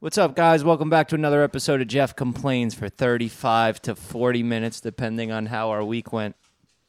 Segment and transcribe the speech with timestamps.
[0.00, 0.62] What's up, guys?
[0.62, 5.46] Welcome back to another episode of Jeff Complains for 35 to 40 minutes, depending on
[5.46, 6.36] how our week went.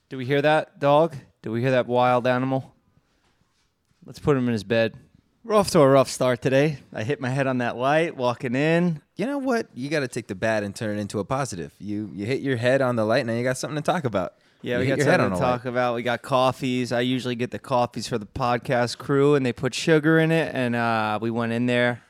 [0.10, 1.16] Do we hear that, dog?
[1.42, 2.76] Do we hear that wild animal?
[4.06, 4.94] Let's put him in his bed.
[5.44, 6.78] We're off to a rough start today.
[6.94, 9.02] I hit my head on that light walking in.
[9.16, 9.68] You know what?
[9.74, 11.74] You got to take the bad and turn it into a positive.
[11.80, 14.34] You you hit your head on the light, now you got something to talk about.
[14.62, 15.42] Yeah, You we got head something to on a light.
[15.42, 15.96] talk about.
[15.96, 16.92] We got coffees.
[16.92, 20.54] I usually get the coffees for the podcast crew, and they put sugar in it.
[20.54, 22.04] And uh, we went in there.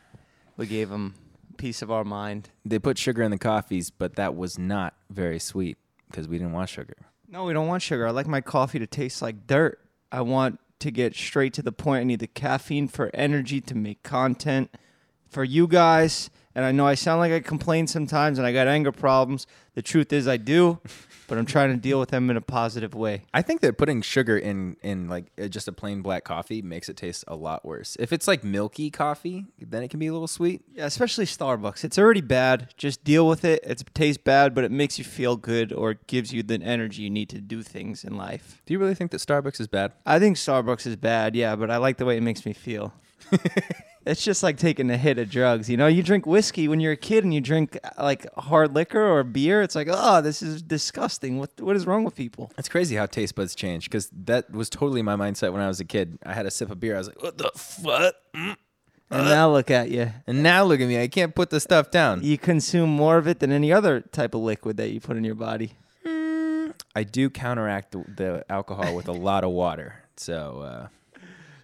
[0.59, 1.15] We gave them
[1.53, 2.49] a piece of our mind.
[2.65, 5.77] They put sugar in the coffees, but that was not very sweet
[6.09, 6.97] because we didn't want sugar.
[7.29, 8.05] No, we don't want sugar.
[8.05, 9.79] I like my coffee to taste like dirt.
[10.11, 12.01] I want to get straight to the point.
[12.01, 14.69] I need the caffeine for energy to make content
[15.29, 16.29] for you guys.
[16.53, 19.47] And I know I sound like I complain sometimes and I got anger problems.
[19.75, 20.81] The truth is I do,
[21.29, 23.24] but I'm trying to deal with them in a positive way.
[23.33, 26.89] I think that putting sugar in in like uh, just a plain black coffee makes
[26.89, 27.96] it taste a lot worse.
[28.00, 30.64] If it's like milky coffee, then it can be a little sweet.
[30.73, 31.84] Yeah, especially Starbucks.
[31.84, 32.73] It's already bad.
[32.75, 33.64] Just deal with it.
[33.64, 37.09] It tastes bad, but it makes you feel good or gives you the energy you
[37.09, 38.62] need to do things in life.
[38.66, 39.94] Do you really think that Starbucks is bad?
[40.06, 42.94] I think Starbucks is bad, yeah, but I like the way it makes me feel.
[44.05, 45.69] it's just like taking a hit of drugs.
[45.69, 48.73] You know, you drink whiskey when you're a kid and you drink uh, like hard
[48.73, 49.61] liquor or beer.
[49.61, 51.38] It's like, oh, this is disgusting.
[51.38, 52.52] What what is wrong with people?
[52.58, 55.80] It's crazy how taste buds change because that was totally my mindset when I was
[55.80, 56.17] a kid.
[56.25, 58.56] I had a sip of beer, I was like, "What the fuck?" Mm.
[59.11, 60.11] And now look at you.
[60.28, 62.23] And now look at me, I can't put the stuff down.
[62.23, 65.23] You consume more of it than any other type of liquid that you put in
[65.23, 65.73] your body.
[66.95, 70.03] I do counteract the, the alcohol with a lot of water.
[70.16, 70.88] So, uh,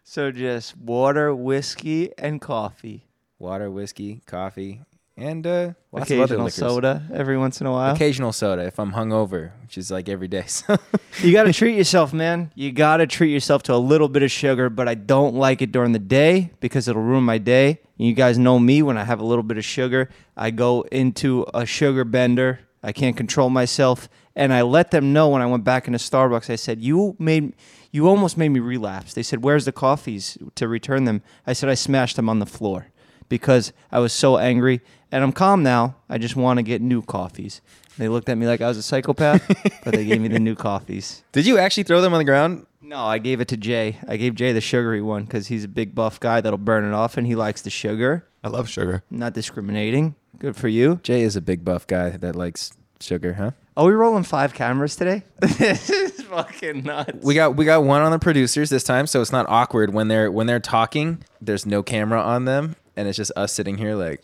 [0.08, 3.08] So just water, whiskey, and coffee.
[3.40, 4.82] water, whiskey, coffee,
[5.18, 6.54] and uh, lots of other Occasional liquors.
[6.56, 7.96] soda every once in a while.
[7.96, 10.46] Occasional soda if I'm hungover, which is like every day.
[10.48, 10.78] So
[11.24, 12.52] You got to treat yourself, man.
[12.54, 15.64] You got to treat yourself to a little bit of sugar, but I don't like
[15.64, 17.80] it during the day because it'll ruin my day.
[17.98, 21.46] You guys know me when I have a little bit of sugar, I go into
[21.54, 22.60] a sugar bender.
[22.84, 26.52] I can't control myself, and I let them know when I went back into Starbucks.
[26.52, 27.54] I said, "You made
[27.96, 31.70] you almost made me relapse." They said, "Where's the coffees to return them?" I said,
[31.70, 32.88] "I smashed them on the floor."
[33.28, 35.96] Because I was so angry, and I'm calm now.
[36.08, 37.62] I just want to get new coffees.
[37.98, 39.48] They looked at me like I was a psychopath,
[39.84, 41.24] but they gave me the new coffees.
[41.32, 42.68] did you actually throw them on the ground?
[42.82, 43.98] No, I gave it to Jay.
[44.08, 46.94] I gave Jay the sugary one because he's a big buff guy that'll burn it
[46.94, 48.28] off and he likes the sugar.
[48.44, 49.04] I love sugar.
[49.10, 50.16] Not discriminating.
[50.38, 51.00] Good for you.
[51.02, 52.74] Jay is a big buff guy that likes
[53.06, 53.52] sugar, huh?
[53.78, 55.24] Are we rolling five cameras today?
[55.40, 57.24] this is fucking nuts.
[57.24, 60.08] We got we got one on the producers this time, so it's not awkward when
[60.08, 61.24] they're when they're talking.
[61.42, 63.96] There's no camera on them, and it's just us sitting here.
[63.96, 64.22] Like,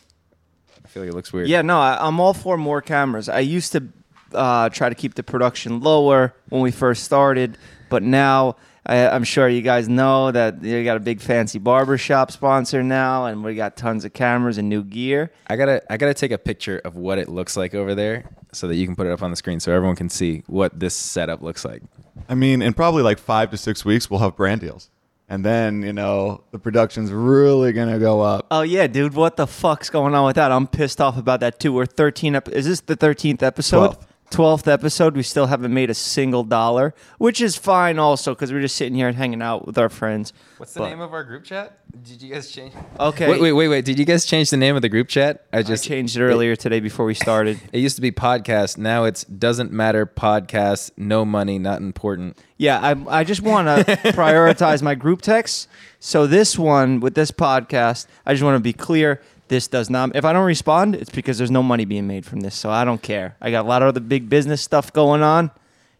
[0.83, 1.47] I feel like it looks weird.
[1.47, 3.29] yeah, no, I, I'm all for more cameras.
[3.29, 3.87] I used to
[4.33, 7.57] uh, try to keep the production lower when we first started,
[7.89, 8.55] but now
[8.85, 13.25] I, I'm sure you guys know that you got a big fancy barbershop sponsor now,
[13.25, 15.31] and we got tons of cameras and new gear.
[15.47, 18.67] I gotta I gotta take a picture of what it looks like over there, so
[18.67, 20.95] that you can put it up on the screen, so everyone can see what this
[20.95, 21.83] setup looks like.
[22.27, 24.89] I mean, in probably like five to six weeks, we'll have brand deals.
[25.29, 28.47] And then, you know, the production's really going to go up.
[28.51, 30.51] Oh yeah, dude, what the fuck's going on with that?
[30.51, 31.71] I'm pissed off about that too.
[31.71, 33.91] We're 13 ep- is this the 13th episode?
[33.91, 34.05] 12th.
[34.31, 35.15] 12th episode.
[35.15, 38.95] We still haven't made a single dollar, which is fine also cuz we're just sitting
[38.95, 40.33] here and hanging out with our friends.
[40.57, 41.77] What's the But- name of our group chat?
[42.03, 42.71] Did you guys change?
[42.99, 43.29] Okay.
[43.29, 43.83] Wait, wait, wait, wait.
[43.83, 45.43] Did you guys change the name of the group chat?
[45.51, 47.59] I I just changed it earlier today before we started.
[47.73, 48.77] It used to be podcast.
[48.77, 50.91] Now it's doesn't matter podcast.
[50.95, 52.37] No money, not important.
[52.57, 53.83] Yeah, I I just want to
[54.21, 55.67] prioritize my group texts.
[55.99, 59.19] So this one with this podcast, I just want to be clear.
[59.51, 60.15] This does not.
[60.15, 62.55] If I don't respond, it's because there's no money being made from this.
[62.55, 63.35] So I don't care.
[63.41, 65.51] I got a lot of other big business stuff going on.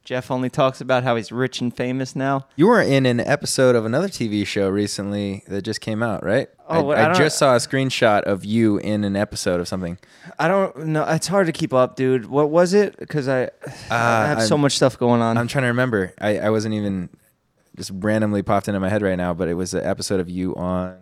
[0.05, 2.47] Jeff only talks about how he's rich and famous now.
[2.55, 6.47] You were in an episode of another TV show recently that just came out, right?
[6.69, 9.97] Oh, I, I I, just saw a screenshot of you in an episode of something.
[10.39, 11.03] I don't know.
[11.09, 12.27] It's hard to keep up, dude.
[12.27, 12.95] What was it?
[12.97, 13.47] Because I, I
[13.89, 15.37] uh, have so I'm- much stuff going on.
[15.37, 16.13] I'm trying to remember.
[16.21, 17.09] I, I wasn't even
[17.75, 20.55] just randomly popped into my head right now, but it was an episode of you
[20.55, 20.95] on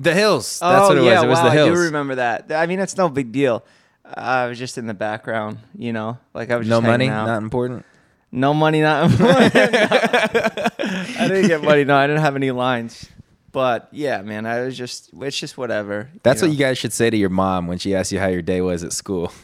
[0.00, 0.60] The Hills.
[0.60, 1.24] That's oh what it yeah, was.
[1.24, 2.50] It was wow, The I do remember that.
[2.50, 3.64] I mean, it's no big deal.
[4.04, 7.26] I was just in the background, you know, like I was just no money, out.
[7.26, 7.84] not important.
[8.32, 9.54] No money, not important.
[9.54, 11.84] I didn't get money.
[11.84, 13.08] No, I didn't have any lines.
[13.52, 16.08] But yeah, man, I was just, it's just whatever.
[16.22, 16.48] That's know?
[16.48, 18.60] what you guys should say to your mom when she asks you how your day
[18.62, 19.32] was at school.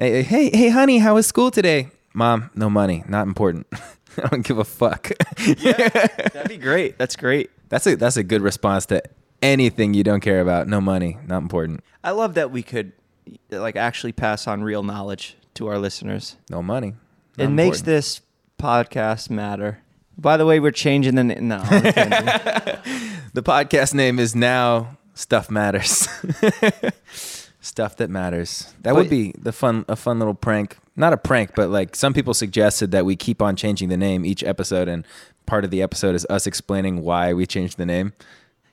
[0.00, 1.88] Hey, hey, hey, honey, how was school today?
[2.14, 3.66] Mom, no money, not important.
[4.22, 5.10] I don't give a fuck.
[5.44, 6.98] yeah, That'd be great.
[6.98, 7.50] That's great.
[7.68, 9.02] that's a that's a good response to
[9.42, 10.68] anything you don't care about.
[10.68, 11.80] No money, not important.
[12.04, 12.92] I love that we could
[13.50, 16.36] like actually pass on real knowledge to our listeners.
[16.50, 16.94] No money.
[17.36, 18.20] it not makes this
[18.58, 19.80] podcast matter.
[20.16, 21.48] By the way, we're changing the name.
[21.48, 21.58] No,
[23.34, 26.08] The podcast name is now Stuff matters.
[27.60, 28.72] Stuff that matters.
[28.82, 30.78] That But- would be the fun a fun little prank.
[30.96, 34.24] Not a prank, but like some people suggested that we keep on changing the name
[34.24, 35.04] each episode and
[35.46, 38.12] part of the episode is us explaining why we changed the name.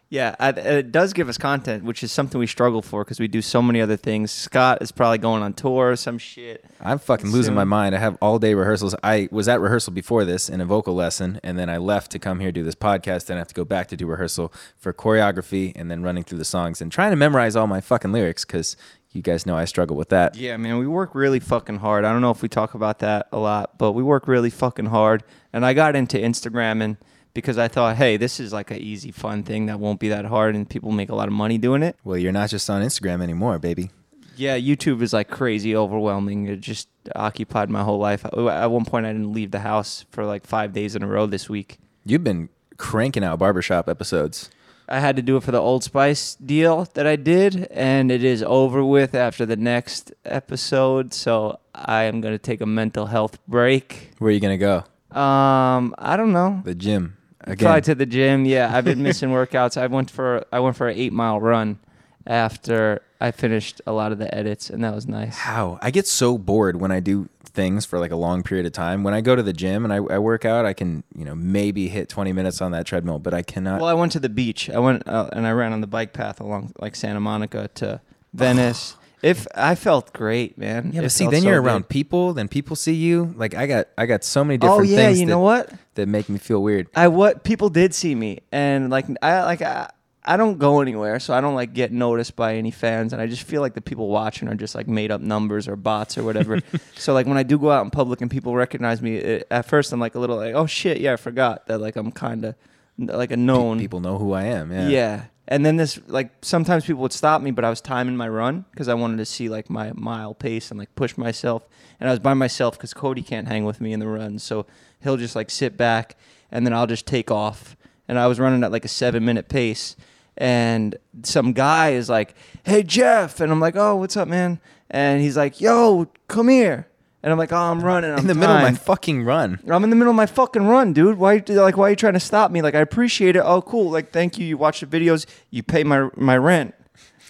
[0.10, 3.42] Yeah, it does give us content, which is something we struggle for because we do
[3.42, 4.32] so many other things.
[4.32, 6.64] Scott is probably going on tour or some shit.
[6.80, 7.96] I'm fucking losing my mind.
[7.96, 8.96] I have all day rehearsals.
[9.04, 12.20] I was at rehearsal before this in a vocal lesson, and then I left to
[12.20, 13.26] come here do this podcast.
[13.26, 16.38] Then I have to go back to do rehearsal for choreography, and then running through
[16.38, 18.78] the songs and trying to memorize all my fucking lyrics because
[19.12, 20.36] you guys know I struggle with that.
[20.36, 22.06] Yeah, man, we work really fucking hard.
[22.06, 24.88] I don't know if we talk about that a lot, but we work really fucking
[24.88, 25.24] hard.
[25.52, 26.98] And I got into Instagram and
[27.36, 30.26] because I thought, hey, this is like an easy, fun thing that won't be that
[30.26, 31.98] hard, and people make a lot of money doing it.
[32.04, 33.92] Well, you're not just on Instagram anymore, baby.
[34.38, 36.48] Yeah, YouTube is like crazy overwhelming.
[36.48, 38.26] It just occupied my whole life.
[38.26, 41.26] At one point, I didn't leave the house for like five days in a row
[41.26, 41.78] this week.
[42.06, 44.50] You've been cranking out barbershop episodes.
[44.88, 48.24] I had to do it for the Old Spice deal that I did, and it
[48.24, 51.14] is over with after the next episode.
[51.14, 54.12] So I am going to take a mental health break.
[54.20, 54.84] Where are you gonna go?
[55.12, 56.62] Um, I don't know.
[56.64, 57.66] The gym again.
[57.66, 58.46] Probably to the gym.
[58.46, 59.78] Yeah, I've been missing workouts.
[59.80, 61.80] I went for I went for an eight mile run
[62.28, 65.38] after I finished a lot of the edits, and that was nice.
[65.38, 68.74] How I get so bored when I do things for like a long period of
[68.74, 69.04] time.
[69.04, 71.36] When I go to the gym and I, I work out, I can you know
[71.36, 73.80] maybe hit 20 minutes on that treadmill, but I cannot.
[73.80, 74.70] Well, I went to the beach.
[74.70, 78.02] I went uh, and I ran on the bike path along like Santa Monica to
[78.34, 78.96] Venice.
[79.22, 80.92] If I felt great, man.
[80.94, 81.68] yeah, It see, felt then so you're good.
[81.68, 83.34] around people, then people see you.
[83.38, 85.40] Like I got, I got so many oh, different Oh yeah, things you that, know
[85.40, 85.72] what?
[85.96, 86.88] that make me feel weird.
[86.96, 89.90] I what people did see me, and like I like I,
[90.28, 93.28] I don't go anywhere, so I don't like get noticed by any fans, and I
[93.28, 96.24] just feel like the people watching are just like made up numbers or bots or
[96.24, 96.62] whatever.
[96.96, 99.66] so like when I do go out in public and people recognize me, it, at
[99.66, 102.46] first I'm like a little like, oh shit, yeah, I forgot that like I'm kind
[102.46, 102.56] of
[102.98, 104.72] like a known People know who I am.
[104.72, 104.88] Yeah.
[104.88, 105.24] yeah.
[105.48, 108.66] And then this, like, sometimes people would stop me, but I was timing my run
[108.72, 111.68] because I wanted to see, like, my mile pace and, like, push myself.
[112.00, 114.40] And I was by myself because Cody can't hang with me in the run.
[114.40, 114.66] So
[115.02, 116.16] he'll just, like, sit back
[116.52, 117.78] and then I'll just take off.
[118.08, 119.96] And I was running at, like, a seven minute pace.
[120.38, 123.40] And some guy is like, hey, Jeff.
[123.40, 124.60] And I'm like, oh, what's up, man?
[124.90, 126.88] And he's like, yo, come here.
[127.26, 128.12] And I'm like, oh, I'm running.
[128.12, 129.60] I'm In the middle of my timed." fucking run.
[129.68, 131.18] I'm in the middle of my fucking run, dude.
[131.18, 132.62] Why like why are you trying to stop me?
[132.62, 133.40] Like I appreciate it.
[133.44, 133.90] Oh, cool.
[133.90, 134.46] Like thank you.
[134.46, 135.26] You watch the videos.
[135.50, 136.76] You pay my my rent.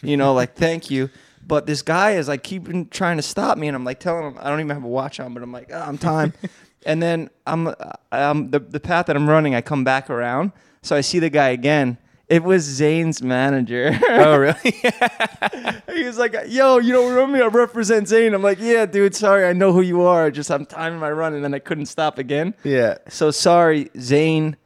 [0.04, 1.10] You know, like thank you.
[1.48, 4.38] But this guy is like keeping trying to stop me, and I'm like telling him
[4.42, 6.34] I don't even have a watch on, but I'm like, oh, I'm time.
[6.86, 7.74] and then I'm
[8.12, 10.52] um the the path that I'm running, I come back around,
[10.82, 12.00] so I see the guy again.
[12.28, 13.98] It was Zane's manager.
[14.10, 14.56] Oh really?
[15.94, 17.44] he was like, "Yo, you don't remember me?
[17.44, 19.16] I represent Zane." I'm like, "Yeah, dude.
[19.16, 20.32] Sorry, I know who you are.
[20.32, 22.98] Just I'm timing my run, and then I couldn't stop again." yeah.
[23.10, 24.58] So sorry, Zane.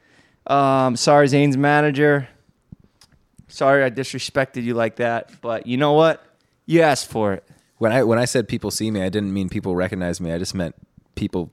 [0.47, 2.29] Um, sorry, Zane's manager.
[3.49, 5.41] Sorry, I disrespected you like that.
[5.41, 6.23] But you know what?
[6.65, 7.43] You asked for it.
[7.77, 10.31] When I when I said people see me, I didn't mean people recognize me.
[10.31, 10.75] I just meant
[11.15, 11.51] people.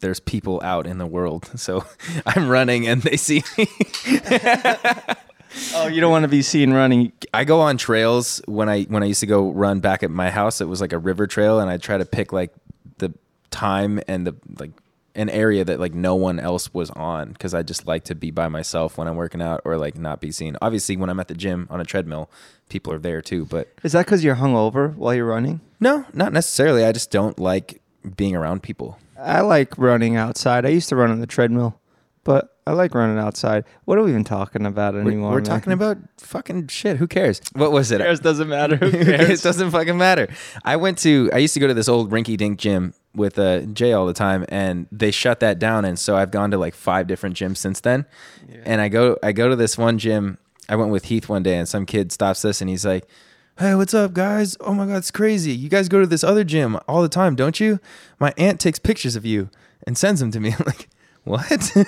[0.00, 1.84] There's people out in the world, so
[2.26, 3.68] I'm running and they see me.
[5.74, 7.12] Oh, you don't want to be seen running.
[7.32, 10.30] I go on trails when I when I used to go run back at my
[10.30, 10.60] house.
[10.60, 12.52] It was like a river trail, and I try to pick like
[12.98, 13.12] the
[13.50, 14.72] time and the like
[15.16, 18.32] an area that like no one else was on because I just like to be
[18.32, 20.56] by myself when I'm working out or like not be seen.
[20.60, 22.28] Obviously, when I'm at the gym on a treadmill,
[22.68, 23.44] people are there too.
[23.44, 25.60] But Is that because you're hungover while you're running?
[25.78, 26.84] no, not necessarily.
[26.84, 27.80] I just don't like
[28.16, 28.98] being around people.
[29.18, 30.66] I like running outside.
[30.66, 31.78] I used to run on the treadmill,
[32.24, 33.64] but I like running outside.
[33.84, 35.32] What are we even talking about We're, anymore?
[35.32, 36.96] we're talking about fucking shit.
[36.96, 37.40] Who cares?
[37.52, 38.00] What was it?
[38.00, 38.20] Who cares?
[38.20, 38.76] Doesn't matter.
[38.76, 39.40] Who cares?
[39.40, 40.28] it doesn't fucking matter.
[40.64, 43.60] I went to I used to go to this old rinky dink gym with uh,
[43.60, 45.84] Jay all the time, and they shut that down.
[45.84, 48.06] And so I've gone to like five different gyms since then.
[48.64, 50.38] And I go I go to this one gym.
[50.68, 53.06] I went with Heath one day, and some kid stops us, and he's like,
[53.58, 54.56] "Hey, what's up, guys?
[54.60, 55.52] Oh my god, it's crazy!
[55.52, 57.78] You guys go to this other gym all the time, don't you?
[58.18, 59.50] My aunt takes pictures of you
[59.86, 60.88] and sends them to me." I'm like,
[61.24, 61.74] "What?"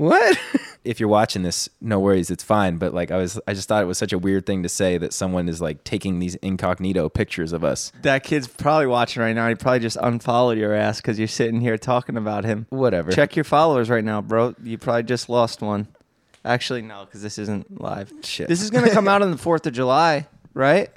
[0.00, 0.38] What?
[0.82, 2.78] if you're watching this, no worries, it's fine.
[2.78, 4.96] But like I was, I just thought it was such a weird thing to say
[4.96, 7.92] that someone is like taking these incognito pictures of us.
[8.00, 9.46] That kid's probably watching right now.
[9.46, 12.66] He probably just unfollowed your ass because you're sitting here talking about him.
[12.70, 13.12] Whatever.
[13.12, 14.54] Check your followers right now, bro.
[14.62, 15.86] You probably just lost one.
[16.46, 18.10] Actually, no, because this isn't live.
[18.22, 18.48] Shit.
[18.48, 20.88] This is gonna come out on the Fourth of July, right?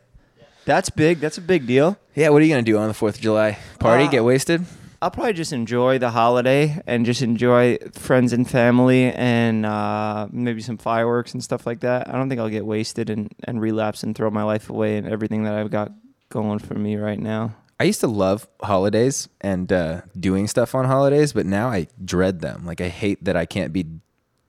[0.63, 1.19] That's big.
[1.19, 1.98] That's a big deal.
[2.15, 2.29] Yeah.
[2.29, 3.57] What are you gonna do on the Fourth of July?
[3.79, 4.05] Party?
[4.05, 4.65] Uh, get wasted?
[5.03, 10.62] I'll probably just enjoy the holiday and just enjoy friends and family and uh, maybe
[10.62, 12.07] some fireworks and stuff like that.
[12.07, 15.05] I don't think I'll get wasted and, and relapse and throw my life away and
[15.05, 15.91] everything that I've got
[16.29, 17.53] going for me right now.
[17.81, 22.39] I used to love holidays and uh, doing stuff on holidays, but now I dread
[22.39, 22.65] them.
[22.65, 23.86] Like I hate that I can't be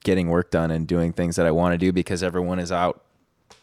[0.04, 3.02] getting work done and doing things that I want to do because everyone is out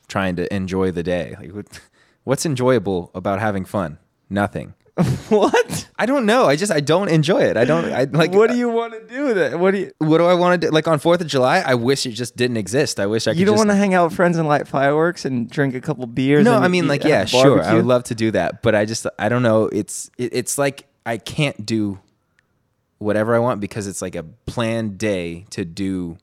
[0.10, 1.38] trying to enjoy the day.
[1.40, 1.82] Like,
[2.26, 3.98] what's enjoyable about having fun?
[4.30, 4.74] Nothing.
[5.30, 5.88] what?
[5.98, 6.46] I don't know.
[6.46, 7.58] I just I don't enjoy it.
[7.58, 8.34] I don't I like.
[8.34, 9.60] what do you want to do then?
[9.60, 9.92] What do you?
[10.00, 10.72] What do I want to do?
[10.72, 13.00] Like on Fourth of July, I wish it just didn't exist.
[13.00, 13.32] I wish I.
[13.32, 15.82] Could You don't want to hang out with friends and light fireworks and drink a
[15.82, 16.44] couple beers?
[16.44, 17.64] No, I mean like yeah, sure.
[17.64, 19.66] I would love to do that, but I just I don't know.
[19.68, 22.00] It's it, it's like I can't do
[22.98, 26.18] whatever I want because it's like a planned day to do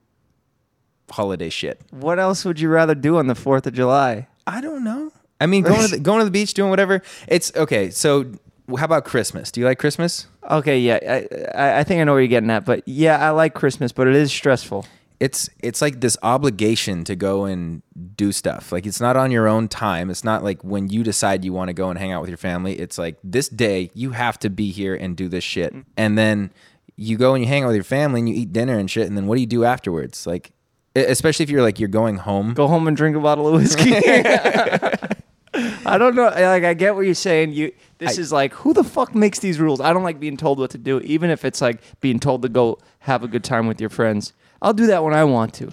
[1.10, 1.80] holiday shit.
[1.90, 4.28] What else would you rather do on the Fourth of July?
[4.46, 5.12] I don't know.
[5.40, 7.02] I mean, going to the, going to the beach, doing whatever.
[7.26, 7.90] It's okay.
[7.90, 8.32] So,
[8.76, 9.50] how about Christmas?
[9.50, 10.26] Do you like Christmas?
[10.50, 13.30] Okay, yeah, I, I I think I know where you're getting at, but yeah, I
[13.30, 14.86] like Christmas, but it is stressful.
[15.20, 17.82] It's it's like this obligation to go and
[18.14, 18.70] do stuff.
[18.70, 20.10] Like it's not on your own time.
[20.10, 22.36] It's not like when you decide you want to go and hang out with your
[22.36, 22.78] family.
[22.78, 25.72] It's like this day you have to be here and do this shit.
[25.72, 25.90] Mm-hmm.
[25.96, 26.52] And then
[26.96, 29.06] you go and you hang out with your family and you eat dinner and shit.
[29.08, 30.26] And then what do you do afterwards?
[30.26, 30.52] Like,
[30.94, 32.54] especially if you're like you're going home.
[32.54, 33.90] Go home and drink a bottle of whiskey.
[35.54, 36.24] I don't know.
[36.24, 37.52] Like I get what you're saying.
[37.52, 39.80] You this I- is like who the fuck makes these rules?
[39.80, 42.48] I don't like being told what to do, even if it's like being told to
[42.48, 44.32] go have a good time with your friends.
[44.60, 45.70] I'll do that when I want to.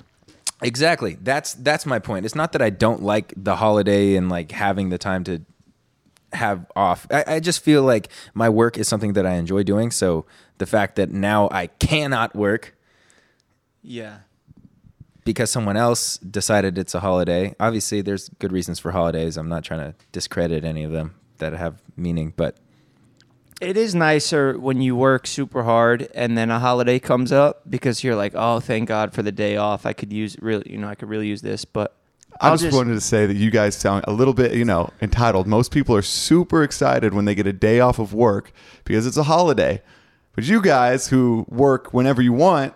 [0.62, 1.17] Exactly.
[1.22, 2.25] That's that's my point.
[2.25, 5.41] It's not that I don't like the holiday and like having the time to
[6.34, 7.05] have off.
[7.12, 9.91] I, I just feel like my work is something that I enjoy doing.
[9.91, 10.25] So
[10.58, 12.75] the fact that now I cannot work
[13.82, 14.20] Yeah.
[15.25, 17.53] Because someone else decided it's a holiday.
[17.60, 19.36] Obviously, there's good reasons for holidays.
[19.36, 22.55] I'm not trying to discredit any of them that have meaning, but
[23.60, 28.03] It is nicer when you work super hard and then a holiday comes up because
[28.03, 29.86] you're like, oh, thank God for the day off.
[29.86, 31.65] I could use really, you know, I could really use this.
[31.65, 31.96] But
[32.39, 34.91] I I'll just, wanted to say that you guys sound a little bit, you know,
[35.01, 35.48] entitled.
[35.48, 38.51] Most people are super excited when they get a day off of work
[38.84, 39.82] because it's a holiday.
[40.34, 42.74] But you guys who work whenever you want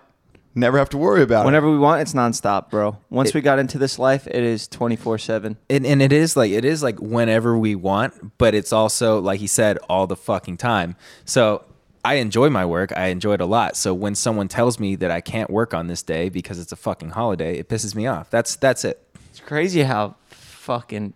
[0.55, 1.45] never have to worry about it.
[1.45, 2.97] whenever we want, it's nonstop, bro.
[3.09, 5.57] Once we got into this life, it is 24 7.
[5.69, 9.39] and, and it is like it is like whenever we want, but it's also like
[9.39, 10.95] he said all the fucking time.
[11.25, 11.63] So
[12.03, 12.91] I enjoy my work.
[12.95, 13.75] I enjoy it a lot.
[13.75, 16.77] So when someone tells me that I can't work on this day because it's a
[16.77, 18.29] fucking holiday, it pisses me off.
[18.29, 19.05] That's that's it.
[19.31, 21.13] It's crazy how fucking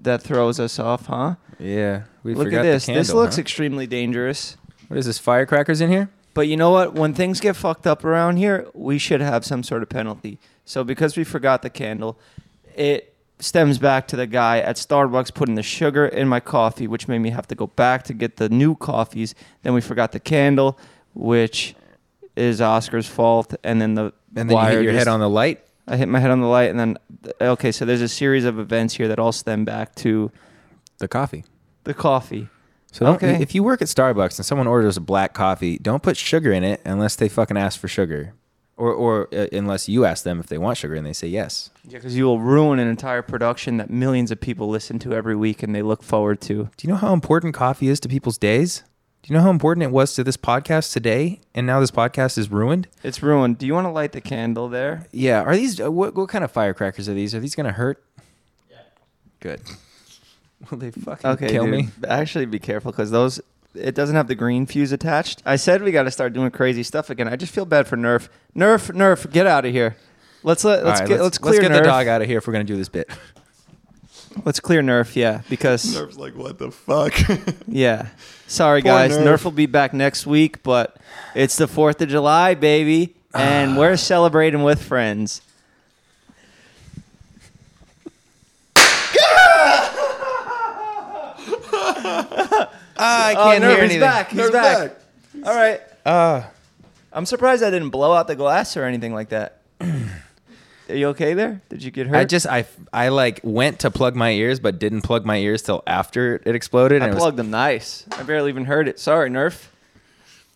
[0.00, 1.36] that throws us off, huh?
[1.58, 2.86] Yeah, we Look forgot at this.
[2.86, 3.40] The this candle, looks huh?
[3.42, 4.56] extremely dangerous.
[4.88, 5.18] what is this?
[5.18, 6.08] Firecrackers in here?
[6.40, 6.94] But you know what?
[6.94, 10.38] When things get fucked up around here, we should have some sort of penalty.
[10.64, 12.18] So because we forgot the candle,
[12.74, 17.08] it stems back to the guy at Starbucks putting the sugar in my coffee, which
[17.08, 19.34] made me have to go back to get the new coffees.
[19.64, 20.78] Then we forgot the candle,
[21.12, 21.74] which
[22.36, 24.04] is Oscar's fault, and then the
[24.34, 25.60] And then you wire hit your just- head on the light.
[25.86, 26.96] I hit my head on the light, and then
[27.38, 27.70] okay.
[27.70, 30.30] So there's a series of events here that all stem back to
[31.00, 31.44] The coffee.
[31.84, 32.48] the coffee.
[32.92, 33.40] So don't, Okay.
[33.40, 36.64] if you work at Starbucks and someone orders a black coffee, don't put sugar in
[36.64, 38.34] it unless they fucking ask for sugar,
[38.76, 41.70] or or uh, unless you ask them if they want sugar and they say yes.
[41.84, 45.36] Yeah, because you will ruin an entire production that millions of people listen to every
[45.36, 46.64] week and they look forward to.
[46.76, 48.82] Do you know how important coffee is to people's days?
[49.22, 51.40] Do you know how important it was to this podcast today?
[51.54, 52.88] And now this podcast is ruined.
[53.04, 53.58] It's ruined.
[53.58, 55.06] Do you want to light the candle there?
[55.12, 55.42] Yeah.
[55.42, 56.14] Are these uh, what?
[56.16, 57.34] What kind of firecrackers are these?
[57.34, 58.02] Are these gonna hurt?
[58.70, 58.78] Yeah.
[59.38, 59.60] Good.
[60.70, 61.72] Will they fucking Okay, kill dude.
[61.72, 61.88] me?
[62.08, 63.40] Actually, be careful because those.
[63.74, 65.42] It doesn't have the green fuse attached.
[65.46, 67.28] I said we got to start doing crazy stuff again.
[67.28, 68.28] I just feel bad for Nerf.
[68.56, 69.96] Nerf, Nerf, get out of here.
[70.42, 71.76] Let's let let's All right, get let's, clear get Nerf.
[71.78, 73.08] the dog out of here if we're gonna do this bit.
[74.44, 77.12] Let's clear Nerf, yeah, because Nerf's like, what the fuck?
[77.66, 78.06] yeah.
[78.46, 79.24] Sorry Poor guys, Nerf.
[79.24, 80.96] Nerf will be back next week, but
[81.34, 85.42] it's the Fourth of July, baby, and we're celebrating with friends.
[92.04, 94.30] I Oh, can't Nerf, hear he's back.
[94.30, 94.92] He's Nerf's back.
[95.44, 95.80] All right.
[96.04, 96.42] Uh,
[97.12, 99.60] I'm surprised I didn't blow out the glass or anything like that.
[99.80, 101.62] Are you okay there?
[101.68, 102.16] Did you get hurt?
[102.16, 105.62] I just I I like went to plug my ears, but didn't plug my ears
[105.62, 107.00] till after it exploded.
[107.02, 108.04] I and it was- plugged them nice.
[108.12, 108.98] I barely even heard it.
[108.98, 109.66] Sorry, Nerf.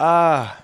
[0.00, 0.60] Ah,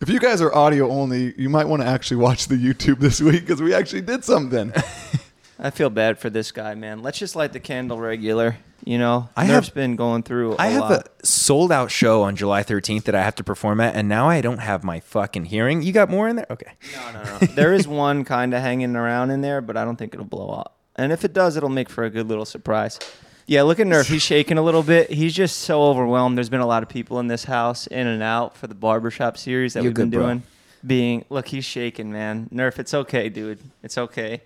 [0.00, 3.20] if you guys are audio only, you might want to actually watch the YouTube this
[3.20, 4.72] week because we actually did something.
[5.64, 7.02] I feel bad for this guy, man.
[7.02, 8.56] Let's just light the candle regular.
[8.84, 10.56] You know, I Nerf's have- been going through.
[10.56, 11.06] I I have lot.
[11.22, 14.28] a sold out show on July 13th that I have to perform at, and now
[14.28, 15.82] I don't have my fucking hearing.
[15.82, 16.46] You got more in there?
[16.50, 16.72] Okay.
[16.96, 17.38] No, no, no.
[17.54, 20.48] there is one kind of hanging around in there, but I don't think it'll blow
[20.50, 20.78] up.
[20.96, 22.98] And if it does, it'll make for a good little surprise.
[23.46, 24.06] Yeah, look at Nerf.
[24.06, 25.10] He's shaking a little bit.
[25.10, 26.36] He's just so overwhelmed.
[26.36, 29.38] There's been a lot of people in this house in and out for the barbershop
[29.38, 30.26] series that You're we've been good, bro.
[30.26, 30.42] doing.
[30.84, 32.48] Being, look, he's shaking, man.
[32.52, 33.60] Nerf, it's okay, dude.
[33.84, 34.42] It's okay.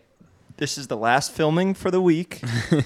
[0.56, 2.42] This is the last filming for the week.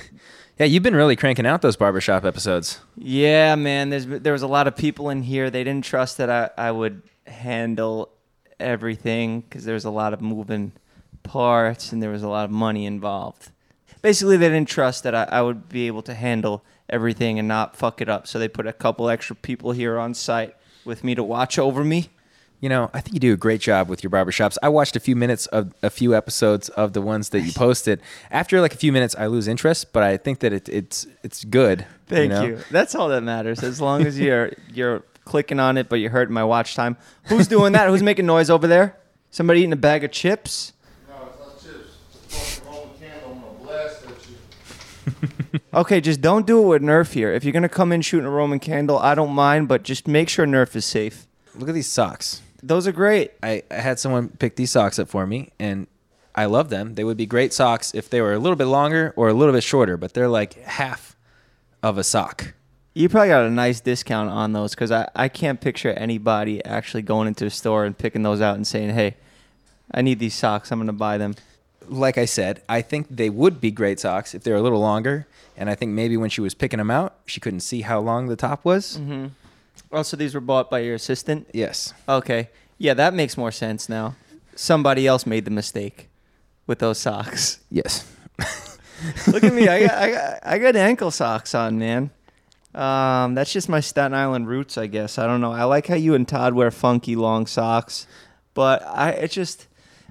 [0.61, 2.81] Yeah, you've been really cranking out those barbershop episodes.
[2.95, 3.89] Yeah, man.
[3.89, 5.49] There's there was a lot of people in here.
[5.49, 8.11] They didn't trust that I, I would handle
[8.59, 10.73] everything because there was a lot of moving
[11.23, 13.51] parts and there was a lot of money involved.
[14.03, 17.75] Basically, they didn't trust that I, I would be able to handle everything and not
[17.75, 18.27] fuck it up.
[18.27, 21.83] So they put a couple extra people here on site with me to watch over
[21.83, 22.11] me.
[22.61, 24.59] You know, I think you do a great job with your barbershops.
[24.63, 28.03] I watched a few minutes of a few episodes of the ones that you posted.
[28.31, 31.43] After like a few minutes, I lose interest, but I think that it, it's it's
[31.45, 31.87] good.
[32.07, 32.45] Thank know?
[32.45, 32.59] you.
[32.71, 33.63] That's all that matters.
[33.63, 36.99] As long as you're you're clicking on it, but you're hurting my watch time.
[37.25, 37.89] Who's doing that?
[37.89, 38.97] Who's making noise over there?
[39.31, 40.75] Somebody eating a bag of chips?
[41.09, 41.97] No, it's not chips.
[42.25, 43.33] It's fucking Roman candle.
[43.33, 45.61] I'm gonna blast at you.
[45.73, 47.33] Okay, just don't do it with Nerf here.
[47.33, 50.29] If you're gonna come in shooting a Roman candle, I don't mind, but just make
[50.29, 51.27] sure Nerf is safe.
[51.55, 52.43] Look at these socks.
[52.63, 53.33] Those are great.
[53.43, 55.87] I, I had someone pick these socks up for me, and
[56.35, 56.95] I love them.
[56.95, 59.55] They would be great socks if they were a little bit longer or a little
[59.55, 61.17] bit shorter, but they're like half
[61.83, 62.55] of a sock.
[62.95, 67.03] You probably got a nice discount on those because I, I can't picture anybody actually
[67.03, 69.17] going into a store and picking those out and saying, hey,
[69.93, 70.71] I need these socks.
[70.71, 71.35] I'm going to buy them.
[71.89, 74.81] Like I said, I think they would be great socks if they were a little
[74.81, 75.27] longer.
[75.57, 78.29] And I think maybe when she was picking them out, she couldn't see how long
[78.29, 78.99] the top was.
[78.99, 79.27] Mm-hmm.
[79.93, 81.49] Also, these were bought by your assistant?
[81.53, 81.93] Yes.
[82.09, 82.51] Okay.
[82.79, 84.15] Yeah, that makes more sense now.
[84.55, 86.09] Somebody else made the mistake
[86.67, 87.61] with those socks.
[87.71, 88.07] Yes.
[89.27, 89.69] Look at me.
[89.69, 92.11] I got, I got, I got ankle socks on, man.
[92.75, 95.19] Um, that's just my Staten Island roots, I guess.
[95.19, 95.53] I don't know.
[95.53, 98.07] I like how you and Todd wear funky long socks,
[98.55, 99.67] but I it just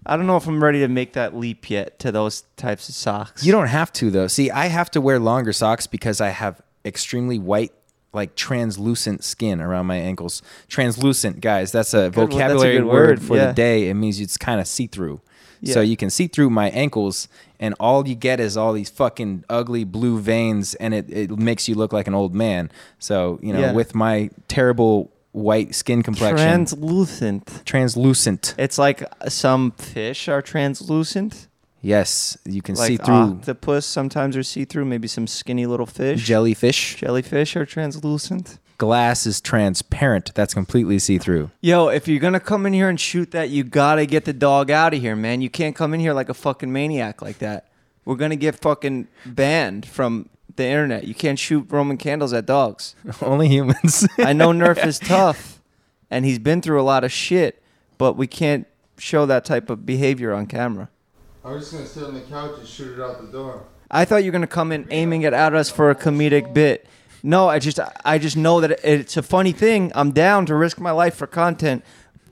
[0.06, 2.96] I don't know if I'm ready to make that leap yet to those types of
[2.96, 3.46] socks.
[3.46, 4.28] You don't have to though.
[4.28, 7.72] See, I have to wear longer socks because I have extremely white,
[8.14, 10.42] like translucent skin around my ankles.
[10.68, 11.72] Translucent, guys.
[11.72, 13.48] That's a Good wo- that's a vocabulary word, word, for yeah.
[13.48, 13.90] the day.
[13.90, 15.22] It means it's kind of see through.
[15.62, 15.74] Yeah.
[15.74, 17.28] So you can see through my ankles,
[17.60, 21.68] and all you get is all these fucking ugly blue veins, and it, it makes
[21.68, 22.72] you look like an old man.
[22.98, 23.74] So you know, Yeah.
[23.74, 27.62] with my terrible white skin complexion, translucent.
[27.66, 28.56] translucent.
[28.58, 31.49] It's like some fish are translucent.
[31.82, 34.86] Yes, you can like see through octopus sometimes are see through.
[34.86, 36.24] Maybe some skinny little fish.
[36.26, 36.96] jellyfish.
[36.98, 38.60] Jellyfish are translucent.
[38.78, 40.34] Glass is transparent.
[40.36, 41.52] That's completely see through.
[41.62, 44.72] Yo, if you're gonna come in here and shoot that, you gotta get the dog
[44.72, 45.42] out of here, man.
[45.42, 47.68] You can't come in here like a fucking maniac like that.
[48.06, 51.06] We're gonna get fucking banned from the internet.
[51.06, 52.96] You can't shoot Roman candles at dogs.
[53.22, 54.08] Only humans.
[54.18, 55.62] I know Nerf is tough,
[56.10, 57.62] and he's been through a lot of shit,
[57.98, 60.90] but we can't show that type of behavior on camera.
[61.44, 63.64] I was just gonna sit on the couch and shoot it out the door.
[63.90, 66.86] I thought you were gonna come in aiming it at us for a comedic bit.
[67.24, 69.92] No, I just I just know that it's a funny thing.
[69.96, 71.84] I'm down to risk my life for content.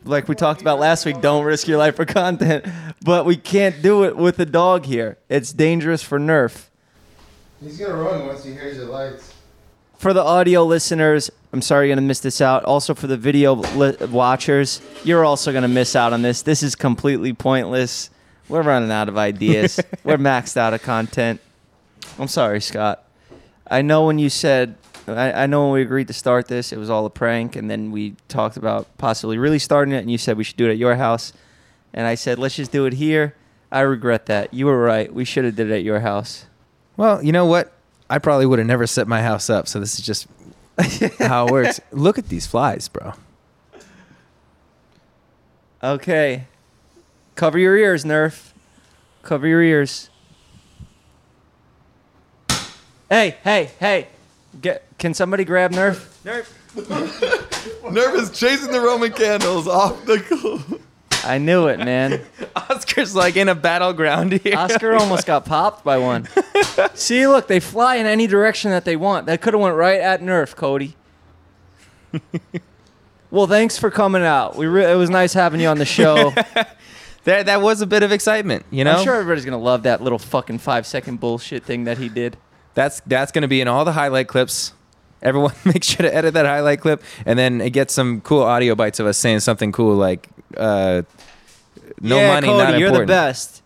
[0.04, 2.65] Like we talked about last week, don't risk your life for content.
[3.04, 5.17] But we can't do it with a dog here.
[5.30, 6.65] It's dangerous for Nerf.
[7.62, 9.34] He's gonna run once he hears the lights.
[9.98, 12.63] For the audio listeners, I'm sorry you're going to miss this out.
[12.65, 16.43] Also, for the video li- watchers, you're also going to miss out on this.
[16.43, 18.12] This is completely pointless.
[18.50, 19.80] We're running out of ideas.
[20.04, 21.42] We're maxed out of content.
[22.18, 23.04] I'm sorry, Scott.
[23.70, 24.76] I know when you said,
[25.08, 27.56] I, I know when we agreed to start this, it was all a prank.
[27.56, 30.00] And then we talked about possibly really starting it.
[30.00, 31.34] And you said we should do it at your house.
[31.94, 33.36] And I said, let's just do it here.
[33.72, 34.54] I regret that.
[34.54, 35.14] You were right.
[35.14, 36.46] We should have did it at your house.
[36.96, 37.74] well, you know what?
[38.10, 39.68] I probably would have never set my house up.
[39.68, 40.28] So this is just
[41.20, 41.82] how it works.
[41.92, 43.14] Look at these flies, bro.
[45.84, 46.48] Okay.
[47.38, 48.52] Cover your ears, Nerf.
[49.21, 50.10] Cover your ears.
[53.10, 54.08] Hey, hey, hey.
[54.60, 56.08] Get can somebody grab Nerf?
[56.23, 56.52] Nerf.
[57.84, 60.17] Nerf is chasing the Roman candles off the.
[60.17, 60.80] cl-
[61.23, 62.21] I knew it, man.
[62.56, 64.58] Oscar's like in a battleground here.
[64.58, 66.28] Oscar almost got popped by one.
[66.95, 69.28] See, look, they fly in any direction that they want.
[69.28, 70.95] That could have went right at Nerf, Cody.
[73.30, 74.56] well, thanks for coming out.
[74.56, 76.34] We re- it was nice having you on the show.
[77.28, 78.94] There, that was a bit of excitement, you know.
[78.94, 82.38] I'm sure everybody's gonna love that little fucking five second bullshit thing that he did.
[82.74, 84.72] That's that's going to be in all the highlight clips.
[85.22, 88.76] Everyone, make sure to edit that highlight clip, and then it gets some cool audio
[88.76, 91.02] bites of us saying something cool like, uh,
[92.00, 93.62] "No yeah, money, Cody, not you're important." the best.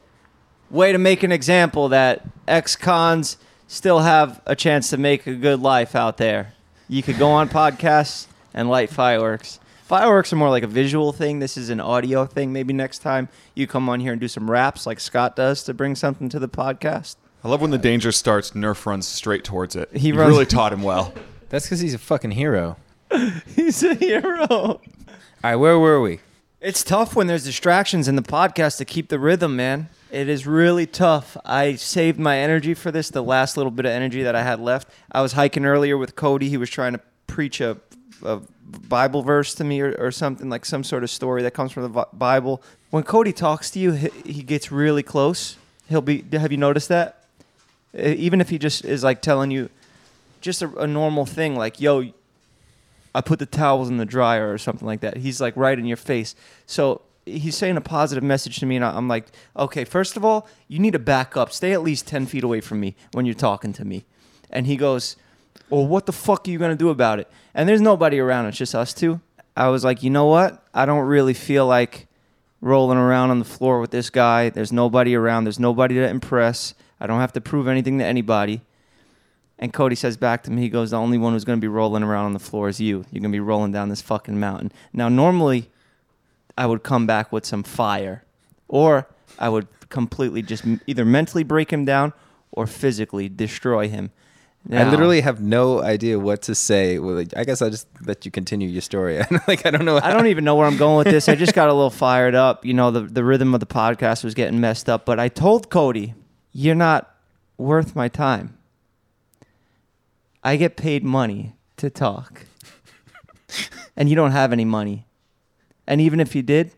[0.71, 5.62] Way to make an example that ex-cons still have a chance to make a good
[5.62, 6.56] life out there.
[6.88, 9.60] You could go on podcasts and light fireworks.
[9.91, 11.39] Fireworks are more like a visual thing.
[11.39, 12.54] This is an audio thing.
[12.54, 15.73] Maybe next time you come on here and do some raps like Scott does to
[15.73, 17.17] bring something to the podcast.
[17.43, 18.51] I love when the danger starts.
[18.51, 19.89] Nerf runs straight towards it.
[19.91, 21.13] He He runs- really taught him well.
[21.49, 22.77] That's because he's a fucking hero.
[23.54, 24.47] He's a hero.
[24.49, 24.80] All
[25.43, 26.21] right, where were we?
[26.62, 29.89] It's tough when there's distractions in the podcast to keep the rhythm, man.
[30.10, 31.36] It is really tough.
[31.43, 34.62] I saved my energy for this, the last little bit of energy that I had
[34.62, 34.88] left.
[35.12, 36.47] I was hiking earlier with Cody.
[36.47, 37.75] He was trying to preach a
[38.23, 38.41] a
[38.88, 41.91] Bible verse to me or, or something like some sort of story that comes from
[41.91, 42.62] the Bible.
[42.89, 45.57] When Cody talks to you, he, he gets really close.
[45.89, 46.23] He'll be.
[46.34, 47.25] Have you noticed that?
[47.93, 49.69] Even if he just is like telling you,
[50.39, 52.12] just a, a normal thing like, "Yo,
[53.13, 55.17] I put the towels in the dryer" or something like that.
[55.17, 56.36] He's like right in your face.
[56.65, 60.47] So he's saying a positive message to me, and I'm like, okay, first of all,
[60.67, 61.51] you need to back up.
[61.51, 64.05] Stay at least ten feet away from me when you're talking to me.
[64.49, 65.15] And he goes,
[65.71, 67.27] well, what the fuck are you gonna do about it?
[67.53, 68.45] And there's nobody around.
[68.47, 69.21] It's just us two.
[69.55, 70.65] I was like, you know what?
[70.73, 72.07] I don't really feel like
[72.62, 74.49] rolling around on the floor with this guy.
[74.49, 75.43] There's nobody around.
[75.43, 76.73] There's nobody to impress.
[76.99, 78.62] I don't have to prove anything to anybody.
[79.57, 81.67] And Cody says back to me, he goes, The only one who's going to be
[81.67, 83.05] rolling around on the floor is you.
[83.12, 84.71] You're going to be rolling down this fucking mountain.
[84.93, 85.69] Now, normally,
[86.57, 88.23] I would come back with some fire,
[88.67, 89.07] or
[89.38, 92.13] I would completely just either mentally break him down
[92.51, 94.12] or physically destroy him.
[94.69, 97.00] I literally have no idea what to say.
[97.00, 99.17] Well, like, I guess I'll just let you continue your story.
[99.47, 100.00] like I don't know.
[100.02, 101.28] I don't even know where I'm going with this.
[101.28, 102.63] I just got a little fired up.
[102.63, 105.06] You know, the, the rhythm of the podcast was getting messed up.
[105.06, 106.13] But I told Cody,
[106.52, 107.13] you're not
[107.58, 108.58] worth my time.
[110.43, 112.45] I get paid money to talk.
[113.97, 115.08] and you don't have any money.
[115.88, 116.71] And even if you did,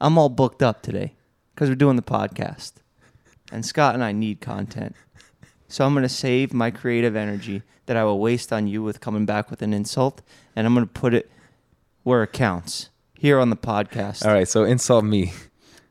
[0.00, 1.14] I'm all booked up today
[1.54, 2.72] because we're doing the podcast.
[3.52, 4.94] And Scott and I need content.
[5.68, 9.00] So I'm going to save my creative energy that I will waste on you with
[9.00, 10.22] coming back with an insult.
[10.56, 11.30] And I'm going to put it
[12.02, 14.24] where it counts here on the podcast.
[14.24, 15.32] All right, so insult me.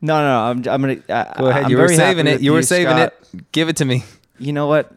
[0.00, 0.40] No, no, no.
[0.50, 1.64] I'm, I'm gonna I, Go ahead.
[1.64, 2.40] I'm you were saving it.
[2.40, 3.14] You were saving Scott.
[3.34, 3.52] it.
[3.52, 4.04] Give it to me.
[4.38, 4.92] You know what?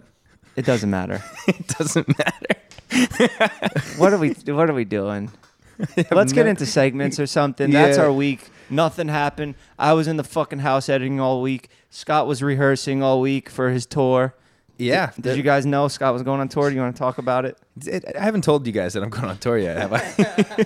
[0.55, 1.23] It doesn't matter.
[1.47, 2.55] it doesn't matter.
[3.97, 4.31] what are we?
[4.45, 5.31] What are we doing?
[6.11, 7.71] Let's get into segments or something.
[7.71, 8.49] That's our week.
[8.69, 9.55] Nothing happened.
[9.79, 11.69] I was in the fucking house editing all week.
[11.89, 14.35] Scott was rehearsing all week for his tour.
[14.81, 15.11] Yeah.
[15.19, 16.69] Did you guys know Scott was going on tour?
[16.69, 17.57] Do you want to talk about it?
[17.85, 20.65] It, I haven't told you guys that I'm going on tour yet, have I?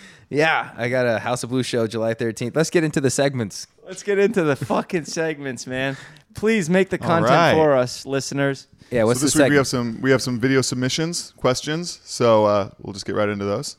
[0.30, 2.54] yeah, I got a House of Blues show July 13th.
[2.54, 3.66] Let's get into the segments.
[3.84, 5.96] Let's get into the fucking segments, man.
[6.34, 7.54] Please make the content right.
[7.54, 8.68] for us, listeners.
[8.90, 12.00] Yeah, what's so this the week we have some we have some video submissions, questions.
[12.04, 13.78] So uh, we'll just get right into those.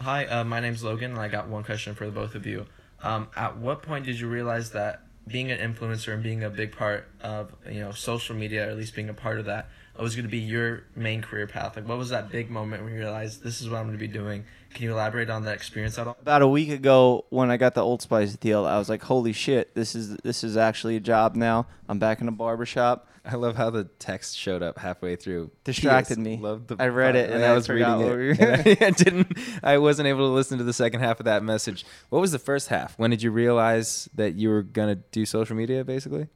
[0.00, 2.64] Hi, uh, my name's Logan, and I got one question for the both of you.
[3.02, 6.72] Um, at what point did you realize that being an influencer and being a big
[6.76, 9.68] part of you know social media, or at least being a part of that,
[10.02, 11.76] was going to be your main career path?
[11.76, 14.00] Like, what was that big moment when you realized this is what I'm going to
[14.00, 14.44] be doing?
[14.74, 16.16] Can you elaborate on that experience at all?
[16.20, 19.32] About a week ago, when I got the Old Spice deal, I was like, "Holy
[19.32, 19.74] shit!
[19.74, 21.66] This is this is actually a job now.
[21.88, 25.50] I'm back in a barbershop." I love how the text showed up halfway through.
[25.64, 26.38] Distracted me.
[26.38, 28.40] Love the I read it and I I was reading we it.
[28.40, 29.38] and I, I didn't.
[29.62, 31.84] I wasn't able to listen to the second half of that message.
[32.08, 32.98] What was the first half?
[32.98, 36.28] When did you realize that you were gonna do social media, basically,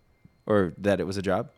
[0.46, 1.50] or that it was a job?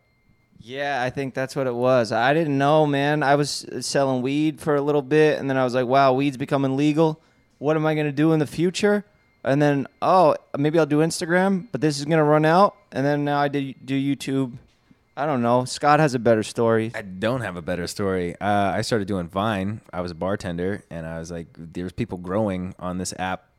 [0.59, 2.11] Yeah, I think that's what it was.
[2.11, 3.21] I didn't know, man.
[3.21, 6.37] I was selling weed for a little bit, and then I was like, "Wow, weed's
[6.37, 7.21] becoming legal.
[7.57, 9.05] What am I gonna do in the future?"
[9.43, 12.75] And then, oh, maybe I'll do Instagram, but this is gonna run out.
[12.91, 14.57] And then now I did do YouTube.
[15.17, 15.65] I don't know.
[15.65, 16.91] Scott has a better story.
[16.93, 18.35] I don't have a better story.
[18.39, 19.81] Uh, I started doing Vine.
[19.91, 23.49] I was a bartender, and I was like, "There's people growing on this app,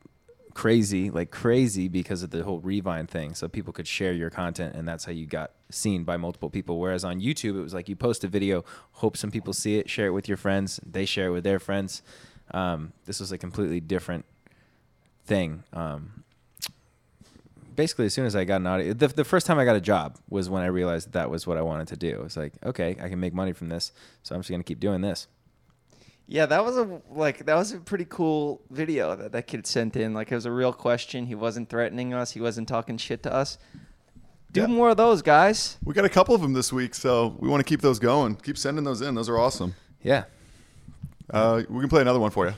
[0.53, 3.35] crazy, like crazy, because of the whole Revine thing.
[3.35, 6.79] So people could share your content, and that's how you got seen by multiple people.
[6.79, 9.89] Whereas on YouTube, it was like you post a video, hope some people see it,
[9.89, 12.01] share it with your friends, they share it with their friends.
[12.51, 14.23] Um, this was a completely different
[15.25, 15.63] thing.
[15.73, 16.18] Um,
[17.79, 19.81] basically as soon as I got an audio, the, the first time I got a
[19.81, 22.23] job was when I realized that, that was what I wanted to do.
[22.25, 24.99] It's like, okay, I can make money from this, so I'm just gonna keep doing
[24.99, 25.27] this.
[26.27, 29.95] Yeah, that was a like that was a pretty cool video that that kid sent
[29.95, 30.13] in.
[30.13, 31.25] Like it was a real question.
[31.25, 32.31] He wasn't threatening us.
[32.31, 33.57] He wasn't talking shit to us.
[34.51, 34.67] Do Yeah.
[34.67, 35.77] more of those, guys.
[35.85, 38.35] We got a couple of them this week, so we want to keep those going.
[38.35, 39.15] Keep sending those in.
[39.15, 39.73] Those are awesome.
[40.03, 40.25] Yeah.
[41.29, 42.53] Uh, we can play another one for you.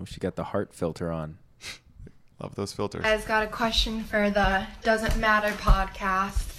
[0.00, 1.38] Oh, she got the heart filter on.
[2.40, 3.04] Love those filters.
[3.04, 6.52] I've got a question for the Doesn't Matter podcast.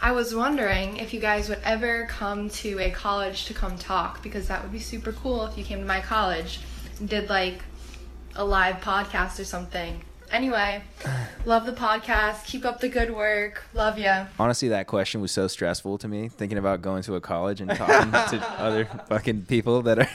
[0.00, 4.22] I was wondering if you guys would ever come to a college to come talk
[4.22, 6.60] because that would be super cool if you came to my college
[6.98, 7.62] and did like
[8.34, 10.02] a live podcast or something.
[10.32, 10.82] Anyway,
[11.44, 12.46] love the podcast.
[12.46, 13.64] Keep up the good work.
[13.74, 14.24] Love ya.
[14.38, 16.30] Honestly, that question was so stressful to me.
[16.30, 20.08] Thinking about going to a college and talking to other fucking people that are,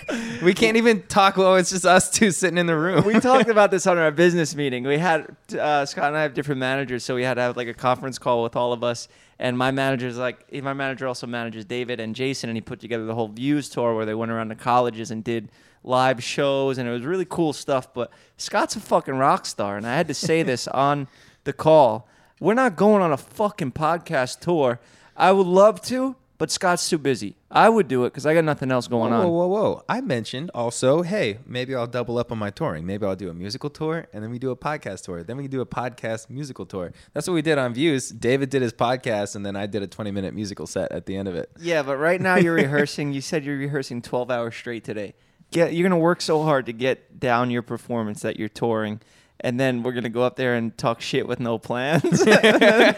[0.44, 3.06] we can't even talk while it's just us two sitting in the room.
[3.06, 4.86] we talked about this on our business meeting.
[4.86, 7.68] We had uh, Scott and I have different managers, so we had to have like
[7.68, 9.08] a conference call with all of us.
[9.38, 13.06] And my manager's like, my manager also manages David and Jason, and he put together
[13.06, 15.50] the whole Views tour where they went around to colleges and did
[15.84, 17.94] live shows, and it was really cool stuff.
[17.94, 21.08] But Scott's a fucking rock star, and I had to say this on
[21.44, 22.08] the call.
[22.40, 24.80] We're not going on a fucking podcast tour.
[25.16, 27.36] I would love to, but Scott's too busy.
[27.50, 29.26] I would do it because I got nothing else going whoa, on.
[29.26, 29.84] whoa, whoa, whoa!
[29.90, 32.86] I mentioned also, hey, maybe I'll double up on my touring.
[32.86, 35.24] Maybe I'll do a musical tour, and then we do a podcast tour.
[35.24, 36.92] Then we can do a podcast musical tour.
[37.14, 38.10] That's what we did on Views.
[38.10, 41.28] David did his podcast, and then I did a twenty-minute musical set at the end
[41.28, 41.50] of it.
[41.60, 43.14] Yeah, but right now you're rehearsing.
[43.14, 45.16] You said you're rehearsing 12 hours straight today.
[45.52, 49.00] Get you're gonna work so hard to get down your performance that you're touring,
[49.40, 52.96] and then we're gonna go up there and talk shit with no plans, and then,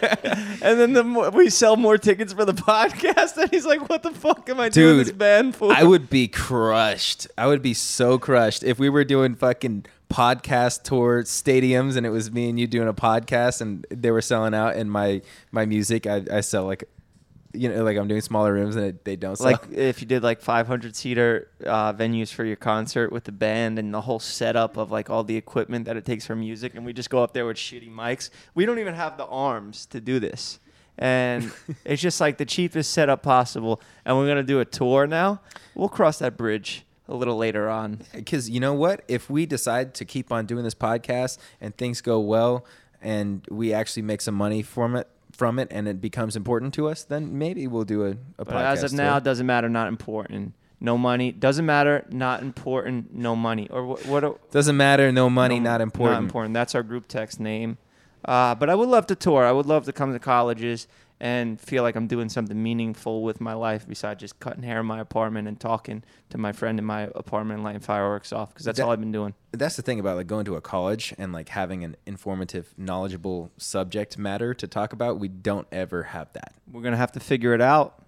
[0.62, 3.38] and then the more, we sell more tickets for the podcast.
[3.38, 6.28] And he's like, "What the fuck am I doing this band for?" I would be
[6.28, 7.28] crushed.
[7.38, 12.10] I would be so crushed if we were doing fucking podcast tour stadiums and it
[12.10, 15.68] was me and you doing a podcast and they were selling out and my my
[15.68, 16.84] music I, I sell like
[17.54, 19.52] you know like I'm doing smaller rooms and it, they don't sell.
[19.52, 23.80] like if you did like 500 seater uh, venues for your concert with the band
[23.80, 26.86] and the whole setup of like all the equipment that it takes for music and
[26.86, 30.02] we just go up there with shitty mics we don't even have the arms to
[30.02, 30.60] do this.
[30.98, 31.52] And
[31.86, 33.82] it's just like the cheapest setup possible.
[34.06, 35.42] And we're gonna do a tour now.
[35.76, 38.02] We'll cross that bridge a little later on.
[38.14, 39.04] Because you know what?
[39.08, 42.66] If we decide to keep on doing this podcast and things go well
[43.02, 45.08] and we actually make some money from it
[45.40, 48.50] from it and it becomes important to us then maybe we'll do a, a but
[48.50, 53.16] podcast as of now it doesn't matter not important no money doesn't matter not important
[53.16, 56.54] no money or what, what doesn't matter no money No, not important Not important.
[56.54, 57.78] That's our group text name.
[58.26, 59.46] Uh, but I would love to tour.
[59.46, 60.88] I would love to come to colleges
[61.22, 64.86] and feel like I'm doing something meaningful with my life besides just cutting hair in
[64.86, 68.66] my apartment and talking to my friend in my apartment and lighting fireworks off because
[68.66, 69.34] that's That- all I've been doing.
[69.52, 73.52] that's the thing about like going to a college and like having an informative knowledgeable
[73.58, 77.54] subject matter to talk about we don't ever have that We're gonna have to figure
[77.54, 78.02] it out.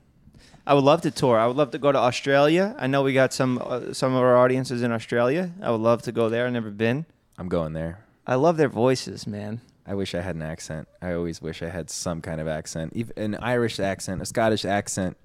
[0.66, 1.38] I would love to tour.
[1.40, 2.76] I would love to go to Australia.
[2.78, 5.52] I know we got some uh, some of our audiences in Australia.
[5.62, 6.46] I would love to go there.
[6.46, 7.06] I've never been.
[7.38, 9.62] i'm going there I love their voices, man.
[9.92, 12.88] I wish i had an accent i always wish i had some kind of accent
[12.96, 15.18] even an irish accent a scottish accent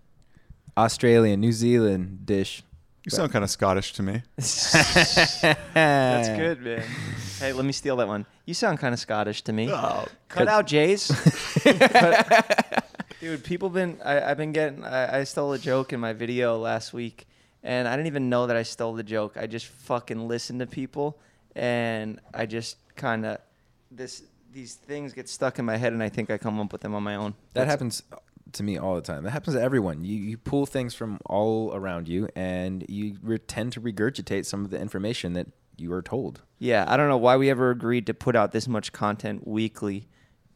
[0.77, 2.53] australian new zealand dish
[3.07, 4.17] You sound kind of Scottish to me.
[4.37, 6.83] That's good, man.
[7.39, 8.25] Hey, let me steal that one.
[8.47, 9.71] You sound kind of Scottish to me.
[9.71, 11.03] Oh, Cut out Jay's.
[11.63, 12.85] Cut-
[13.21, 14.01] Dude, people been.
[14.05, 14.83] I, I've been getting.
[14.83, 17.27] I, I stole a joke in my video last week,
[17.63, 19.37] and I didn't even know that I stole the joke.
[19.37, 21.19] I just fucking listened to people,
[21.55, 23.39] and I just kind of
[23.91, 24.23] this.
[24.57, 26.95] These things get stuck in my head, and I think I come up with them
[26.95, 27.33] on my own.
[27.53, 28.03] that That's- happens
[28.53, 31.75] to me all the time that happens to everyone you, you pull things from all
[31.75, 36.01] around you and you re- tend to regurgitate some of the information that you were
[36.01, 39.47] told Yeah, I don't know why we ever agreed to put out this much content
[39.47, 40.09] weekly.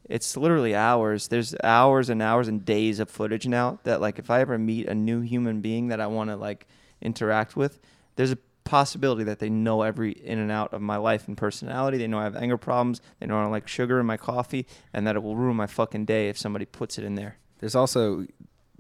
[0.09, 1.29] It's literally hours.
[1.29, 4.89] There's hours and hours and days of footage now that like if I ever meet
[4.89, 6.67] a new human being that I want to like
[7.03, 7.81] interact with,
[8.17, 11.99] there's a possibility that they know every in and out of my life and personality.
[11.99, 13.01] They know I have anger problems.
[13.19, 15.67] They know I don't like sugar in my coffee and that it will ruin my
[15.67, 17.37] fucking day if somebody puts it in there.
[17.59, 18.27] There's also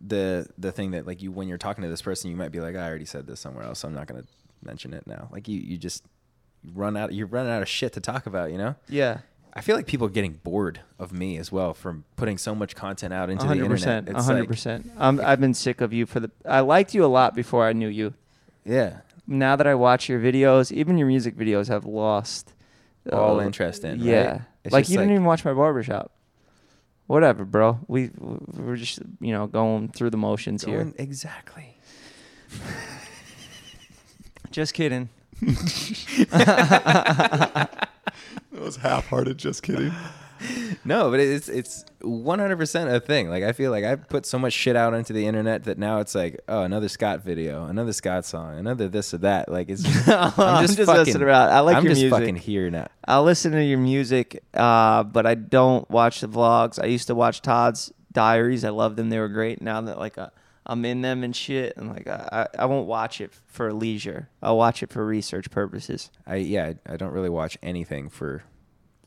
[0.03, 2.61] the the thing that like you when you're talking to this person, you might be
[2.61, 3.81] like, I already said this somewhere else.
[3.81, 4.25] So I'm not gonna
[4.62, 5.29] mention it now.
[5.33, 6.05] Like you you just
[6.75, 8.53] run out you're running out of shit to talk about.
[8.53, 8.75] You know.
[8.88, 9.19] Yeah.
[9.53, 12.77] I feel like people are getting bored of me as well from putting so much
[12.77, 14.09] content out into the hundred internet.
[14.09, 14.90] It's hundred like- percent.
[14.97, 16.31] Um, I've been sick of you for the.
[16.47, 18.14] I liked you a lot before I knew you.
[18.64, 18.99] Yeah.
[19.31, 22.53] Now that I watch your videos, even your music videos have lost
[23.12, 23.99] All uh, interest in.
[24.01, 24.07] right?
[24.07, 26.12] Yeah, It's like just you didn't even watch my barbershop.
[27.07, 27.79] Whatever, bro.
[27.88, 30.93] We we're just you know going through the motions here.
[30.99, 31.77] exactly.
[34.51, 35.09] Just kidding.
[38.53, 39.38] That was half-hearted.
[39.38, 39.93] Just kidding.
[40.85, 43.29] No, but it's it's 100% a thing.
[43.29, 45.98] Like I feel like I put so much shit out onto the internet that now
[46.00, 49.48] it's like, oh, another Scott video, another Scott song, another this or that.
[49.50, 51.50] Like it's I'm just messing around.
[51.50, 52.18] I like I'm your just music.
[52.18, 52.88] fucking here now.
[53.07, 56.83] I'll listen to your music, uh, but I don't watch the vlogs.
[56.83, 58.64] I used to watch Todd's diaries.
[58.64, 59.61] I loved them; they were great.
[59.61, 60.31] Now that like uh,
[60.66, 64.29] I'm in them and shit, and like I, I I won't watch it for leisure.
[64.42, 66.11] I'll watch it for research purposes.
[66.26, 68.44] I yeah, I, I don't really watch anything for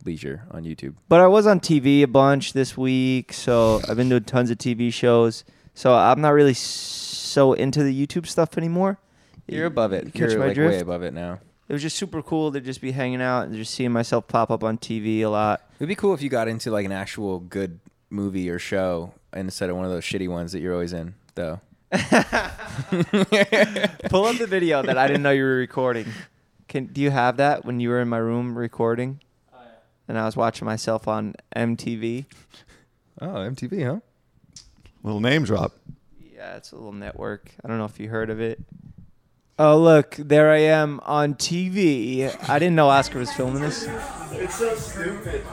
[0.05, 0.95] leisure on YouTube.
[1.09, 4.57] But I was on TV a bunch this week, so I've been doing tons of
[4.57, 5.43] TV shows.
[5.73, 8.99] So I'm not really so into the YouTube stuff anymore.
[9.47, 10.13] You're above You it.
[10.13, 10.73] catch You're my like drift?
[10.75, 11.39] way above it now.
[11.67, 14.51] It was just super cool to just be hanging out and just seeing myself pop
[14.51, 15.61] up on TV a lot.
[15.79, 19.69] It'd be cool if you got into like an actual good movie or show instead
[19.69, 21.59] of one of those shitty ones that you're always in, though.
[24.09, 26.05] Pull up the video that I didn't know you were recording.
[26.67, 29.19] Can do you have that when you were in my room recording?
[30.07, 32.25] And I was watching myself on MTV.
[33.21, 33.99] Oh, MTV, huh?
[35.03, 35.73] Little name drop.
[36.33, 37.51] Yeah, it's a little network.
[37.63, 38.59] I don't know if you heard of it.
[39.59, 42.35] Oh look, there I am on TV.
[42.49, 43.87] I didn't know Oscar was filming this.
[44.31, 45.43] It's so stupid.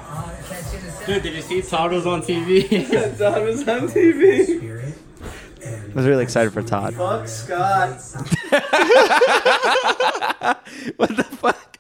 [1.04, 2.88] Dude, did you see Todd was on TV?
[3.18, 4.94] Todd was on TV.
[5.62, 6.94] I was really excited for Todd.
[6.94, 7.90] Fuck Scott.
[10.96, 11.78] what the fuck?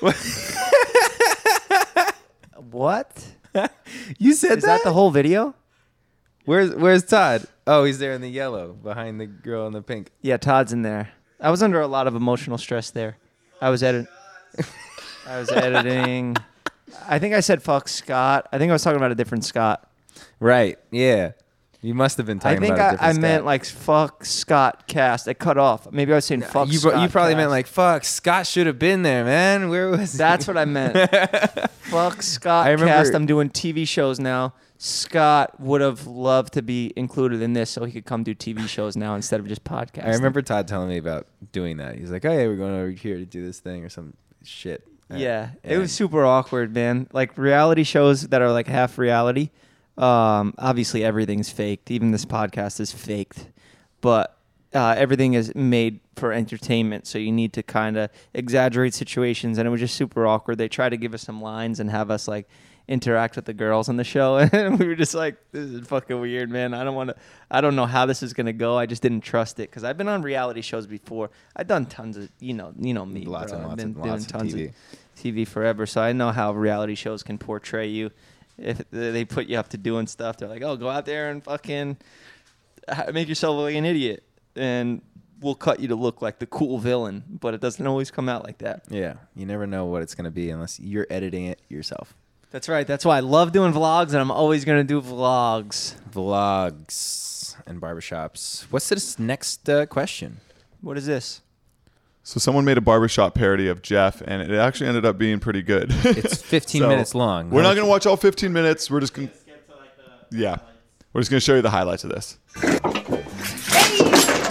[0.00, 0.16] What?
[4.18, 5.54] You said Is that the whole video?
[6.44, 7.46] Where's Where's Todd?
[7.66, 10.10] Oh, he's there in the yellow behind the girl in the pink.
[10.22, 11.10] Yeah, Todd's in there.
[11.40, 13.16] I was under a lot of emotional stress there.
[13.60, 14.06] I was edit.
[15.26, 16.36] I was editing.
[17.08, 18.48] I think I said fuck Scott.
[18.52, 19.90] I think I was talking about a different Scott.
[20.38, 20.78] Right.
[20.90, 21.32] Yeah.
[21.86, 25.28] You must have been talking I think about I, I meant like fuck Scott cast.
[25.28, 25.90] It cut off.
[25.92, 27.00] Maybe I was saying fuck you, Scott.
[27.00, 27.36] you probably cast.
[27.38, 29.68] meant like fuck Scott should have been there, man.
[29.68, 30.18] Where was he?
[30.18, 30.96] That's what I meant.
[31.82, 33.14] fuck Scott I remember- cast.
[33.14, 34.54] I'm doing TV shows now.
[34.78, 38.68] Scott would have loved to be included in this so he could come do TV
[38.68, 40.06] shows now instead of just podcasts.
[40.06, 41.96] I remember Todd telling me about doing that.
[41.96, 44.86] He's like, "Oh yeah, we're going over here to do this thing or some shit."
[45.10, 47.08] Uh, Yeah, it was super awkward, man.
[47.12, 49.50] Like reality shows that are like half reality.
[49.98, 51.90] Um, obviously, everything's faked.
[51.90, 53.48] Even this podcast is faked,
[54.00, 54.36] but
[54.74, 57.06] uh, everything is made for entertainment.
[57.06, 60.58] So you need to kind of exaggerate situations, and it was just super awkward.
[60.58, 62.48] They tried to give us some lines and have us like
[62.88, 66.20] interact with the girls on the show, and we were just like, "This is fucking
[66.20, 66.74] weird, man.
[66.74, 67.16] I don't want to.
[67.50, 68.76] I don't know how this is gonna go.
[68.76, 71.30] I just didn't trust it because I've been on reality shows before.
[71.54, 73.24] I've done tons of, you know, you know me.
[73.24, 73.60] Lots bro.
[73.60, 74.68] and I've lots been and doing lots of tons TV.
[74.68, 74.74] of
[75.16, 78.10] TV forever, so I know how reality shows can portray you.
[78.58, 81.42] If they put you up to doing stuff, they're like, "Oh, go out there and
[81.42, 81.96] fucking
[83.12, 84.22] make yourself like an idiot,"
[84.54, 85.02] and
[85.40, 87.24] we'll cut you to look like the cool villain.
[87.28, 88.84] But it doesn't always come out like that.
[88.88, 92.14] Yeah, you never know what it's gonna be unless you're editing it yourself.
[92.50, 92.86] That's right.
[92.86, 95.94] That's why I love doing vlogs, and I'm always gonna do vlogs.
[96.10, 98.62] Vlogs and barbershops.
[98.70, 100.40] What's this next uh, question?
[100.80, 101.42] What is this?
[102.28, 105.62] So someone made a barbershop parody of Jeff, and it actually ended up being pretty
[105.62, 105.92] good.
[106.04, 107.50] It's 15 So, minutes long.
[107.50, 108.90] We're not going to watch all 15 minutes.
[108.90, 109.34] We're just going to.
[110.32, 110.56] Yeah.
[111.12, 112.38] We're just going to show you the highlights of this.
[112.60, 112.78] Hey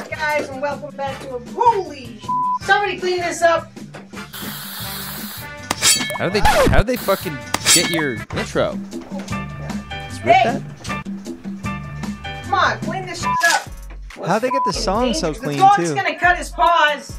[0.09, 2.17] guys, and welcome back to a holy.
[2.17, 2.25] sh-
[2.61, 3.69] Somebody clean this up.
[6.17, 6.39] How do they?
[6.39, 7.37] How do they fucking
[7.73, 8.79] get your intro?
[8.89, 10.43] Just rip Hey.
[10.45, 10.61] that?
[12.45, 13.67] Come on, clean this sh- up.
[14.25, 15.43] How'd they get the song so dangerous.
[15.43, 15.95] clean The dog's too?
[15.95, 17.17] gonna cut his paws.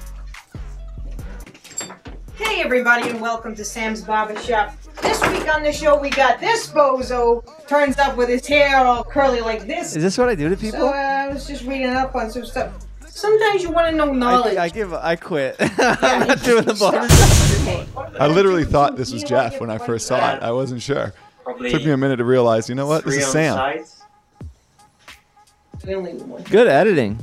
[2.37, 4.75] Hey everybody, and welcome to Sam's Barber Shop.
[5.03, 9.03] This week on the show, we got this bozo turns up with his hair all
[9.05, 9.97] curly like this.
[9.97, 10.89] Is this what I do to So people?
[10.89, 12.73] uh, I was just reading up on some stuff.
[13.07, 14.57] Sometimes you want to know knowledge.
[14.57, 14.93] I, I give.
[14.93, 15.57] I quit.
[15.61, 18.21] I'm not doing the barber.
[18.21, 20.43] I literally thought this was Jeff when I first saw it.
[20.43, 21.13] I wasn't sure.
[21.45, 23.05] Probably took me a minute to realize, you know what?
[23.05, 23.55] This is Sam.
[23.55, 24.03] sides.
[25.87, 26.43] We only need one.
[26.45, 27.19] Good editing.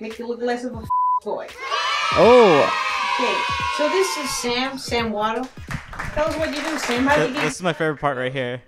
[0.00, 0.84] Make you look less of a
[1.24, 1.46] boy.
[2.14, 3.34] Oh, Okay,
[3.76, 5.46] so this is Sam, Sam Waddle.
[6.14, 7.04] Tell us what you do, Sam.
[7.06, 7.42] How do you get?
[7.44, 8.62] This is my favorite part right here.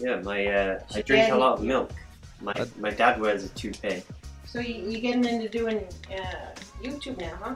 [0.00, 1.92] Yeah, my uh, I drink a lot of milk.
[2.40, 4.02] My my dad wears a toupee.
[4.46, 7.54] So you, you getting into doing uh, YouTube now, huh?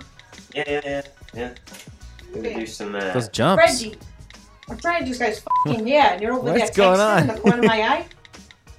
[0.54, 1.02] Yeah, yeah, yeah,
[1.34, 1.54] yeah.
[2.28, 2.60] We're gonna Okay.
[2.60, 2.94] do some.
[2.94, 3.62] Uh, Those jumps.
[3.64, 3.96] Reggie,
[4.68, 7.22] I'm trying to do this guy's fucking yeah, and you're over What's there going texting
[7.24, 7.34] in on?
[7.36, 8.06] the corner of my eye.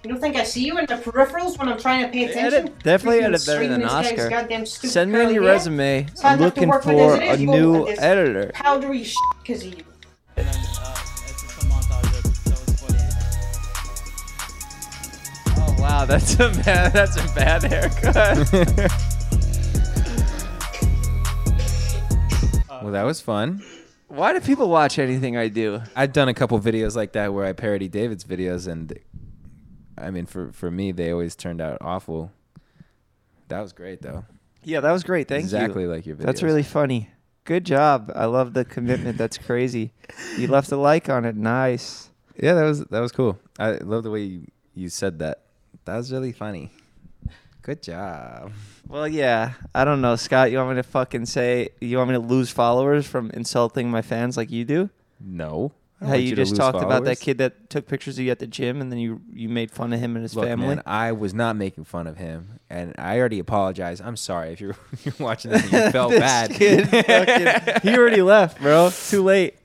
[0.05, 2.53] You don't think I see you in the peripherals when I'm trying to pay attention?
[2.67, 4.87] edit- definitely Freaking edit better than this guy's Oscar.
[4.87, 6.05] send me your resume.
[6.13, 8.51] So I I'm looking for a new bull- this editor.
[8.53, 9.83] Powdery shit because of you.
[10.37, 10.95] And then uh,
[11.27, 12.99] it's just a montage of so it's funny.
[15.57, 16.93] Oh wow, that's a bad.
[16.93, 18.91] That's a bad haircut.
[22.83, 23.63] Well, that was fun.
[24.09, 25.81] Why do people watch anything I do?
[25.95, 28.93] I've done a couple videos like that where I parody David's videos, and
[29.97, 32.31] I mean, for for me, they always turned out awful.
[33.47, 34.25] That was great, though.
[34.63, 35.27] Yeah, that was great.
[35.27, 35.91] Thank exactly you.
[35.91, 36.25] Exactly like your videos.
[36.25, 37.09] That's really funny.
[37.43, 38.11] Good job.
[38.15, 39.17] I love the commitment.
[39.17, 39.93] That's crazy.
[40.37, 41.35] You left a like on it.
[41.35, 42.09] Nice.
[42.41, 42.55] yeah.
[42.55, 43.37] That was that was cool.
[43.59, 45.43] I love the way you, you said that.
[45.85, 46.71] That was really funny.
[47.61, 48.51] Good job.
[48.87, 49.53] Well, yeah.
[49.73, 50.51] I don't know, Scott.
[50.51, 51.69] You want me to fucking say?
[51.81, 54.89] You want me to lose followers from insulting my fans like you do?
[55.19, 55.71] No.
[56.01, 58.31] I How want you, just lose talked about that kid that took pictures of you
[58.31, 60.67] at the gym, and then you you made fun of him and his Look, family.
[60.67, 64.01] man, I was not making fun of him, and I already apologized.
[64.01, 66.51] I'm sorry if you're you're watching this and you felt This bad.
[66.51, 68.89] kid fucking- he already left, bro.
[69.09, 69.55] Too late.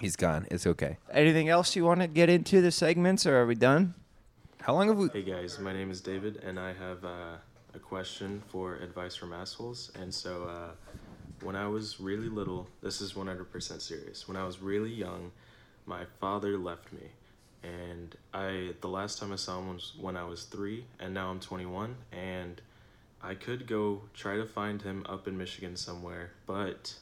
[0.00, 0.46] He's gone.
[0.50, 0.96] It's okay.
[1.12, 3.94] Anything else you want to get into the segments, or are we done?
[4.62, 5.08] How long have we?
[5.08, 7.36] Hey guys, my name is David, and I have uh,
[7.74, 9.90] a question for advice from assholes.
[10.00, 10.70] And so, uh,
[11.42, 14.28] when I was really little, this is 100% serious.
[14.28, 15.32] When I was really young,
[15.90, 17.08] my father left me,
[17.62, 21.30] and I the last time I saw him was when I was three, and now
[21.30, 22.62] I'm 21, and
[23.22, 26.94] I could go try to find him up in Michigan somewhere, but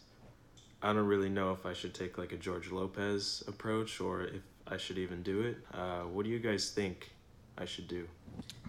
[0.83, 4.43] I don't really know if I should take like a George Lopez approach or if
[4.67, 5.59] I should even do it.
[5.73, 7.13] Uh, what do you guys think
[7.61, 8.07] I should do.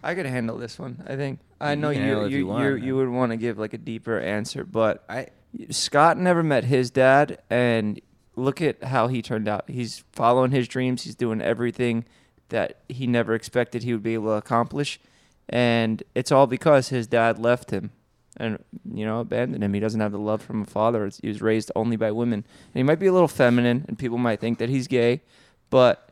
[0.04, 1.04] I could handle this one.
[1.08, 3.74] I think I know you you you you, want, you, would want to give like
[3.74, 5.28] a deeper answer, but I
[5.70, 8.00] Scott never met his dad, and
[8.40, 9.70] look at how he turned out.
[9.70, 11.04] He's following his dreams.
[11.04, 12.06] He's doing everything
[12.50, 15.00] that he never expected he would be able to accomplish,
[15.48, 17.92] and it's all because his dad left him
[18.38, 19.74] and you know abandoned him.
[19.74, 21.10] He doesn't have the love from a father.
[21.22, 24.18] He was raised only by women, and he might be a little feminine, and people
[24.18, 25.22] might think that he's gay,
[25.70, 26.12] but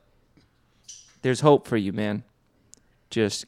[1.21, 2.23] there's hope for you, man.
[3.09, 3.45] Just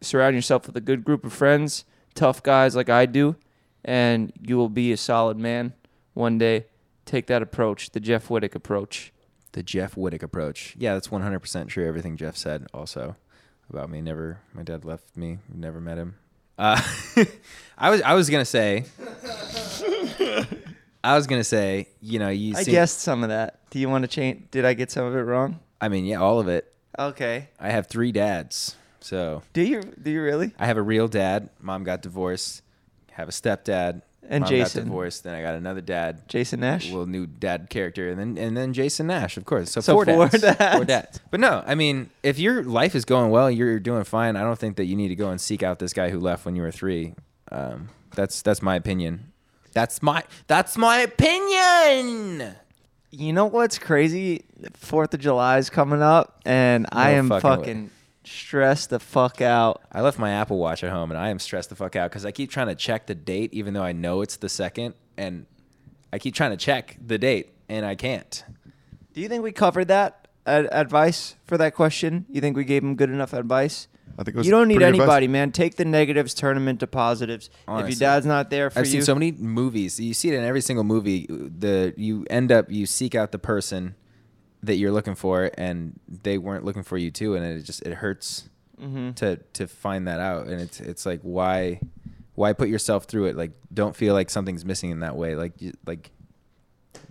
[0.00, 3.36] surround yourself with a good group of friends, tough guys like I do,
[3.84, 5.74] and you will be a solid man
[6.14, 6.66] one day.
[7.10, 9.12] Take that approach, the Jeff Wittek approach.
[9.50, 10.76] the Jeff Wittek approach.
[10.78, 11.84] Yeah, that's 100% true.
[11.88, 13.16] Everything Jeff said also
[13.68, 14.00] about me.
[14.00, 15.38] Never, my dad left me.
[15.52, 16.14] Never met him.
[16.56, 16.80] Uh,
[17.76, 18.84] I was, I was gonna say,
[21.02, 22.54] I was gonna say, you know, you.
[22.56, 23.58] I seem- guessed some of that.
[23.70, 24.50] Do you want to change?
[24.52, 25.58] Did I get some of it wrong?
[25.80, 26.72] I mean, yeah, all of it.
[26.98, 27.48] Okay.
[27.58, 29.80] I have three dads, so Do you?
[30.00, 30.52] Do you really?
[30.60, 31.48] I have a real dad.
[31.60, 32.62] Mom got divorced.
[33.12, 34.02] Have a stepdad.
[34.32, 34.82] And Mom Jason.
[34.82, 35.24] got divorced.
[35.24, 36.28] Then I got another dad.
[36.28, 36.86] Jason Nash.
[36.88, 39.72] Little new dad character, and then and then Jason Nash, of course.
[39.72, 40.40] So, So four, four dads.
[40.42, 40.76] dads.
[40.76, 41.20] Four dads.
[41.32, 44.36] But no, I mean, if your life is going well, you're doing fine.
[44.36, 46.44] I don't think that you need to go and seek out this guy who left
[46.46, 47.14] when you were three.
[47.50, 49.32] Um, that's that's my opinion.
[49.72, 52.54] That's my that's my opinion.
[53.10, 54.44] You know what's crazy?
[54.74, 57.90] Fourth of July is coming up, and I am fucking fucking
[58.30, 59.82] stressed the fuck out.
[59.92, 62.24] I left my Apple Watch at home, and I am stressed the fuck out because
[62.24, 65.46] I keep trying to check the date, even though I know it's the second, and
[66.12, 68.44] I keep trying to check the date, and I can't.
[69.12, 72.26] Do you think we covered that ad- advice for that question?
[72.30, 73.88] You think we gave him good enough advice?
[74.18, 75.02] I think it was you don't need pretty good advice.
[75.04, 75.52] anybody, man.
[75.52, 77.48] Take the negatives, turn them into positives.
[77.68, 79.98] if your dad's not there for I've you, seen so many movies.
[79.98, 81.26] You see it in every single movie.
[81.28, 83.94] The you end up you seek out the person
[84.62, 87.94] that you're looking for, and they weren't looking for you too, and it just it
[87.94, 88.48] hurts
[88.80, 89.14] Mhm.
[89.16, 90.46] to to find that out.
[90.46, 91.80] And it's it's like why
[92.34, 93.36] why put yourself through it?
[93.36, 95.34] Like don't feel like something's missing in that way.
[95.36, 96.10] Like you, like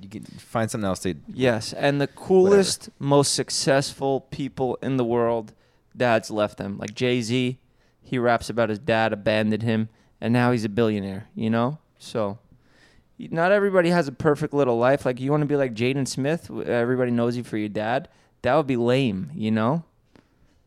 [0.02, 1.16] you can find something else to.
[1.34, 5.54] Yes, and the coolest, most successful people in the world,
[5.95, 6.78] dads left them.
[6.78, 7.58] Like Jay Z,
[8.02, 9.89] he raps about his dad abandoned him,
[10.22, 11.28] and now he's a billionaire.
[11.36, 12.39] You know, so
[13.20, 15.05] not everybody has a perfect little life.
[15.05, 18.07] Like you want to be like Jaden Smith, everybody knows you for your dad.
[18.41, 19.32] That would be lame.
[19.36, 19.84] You know,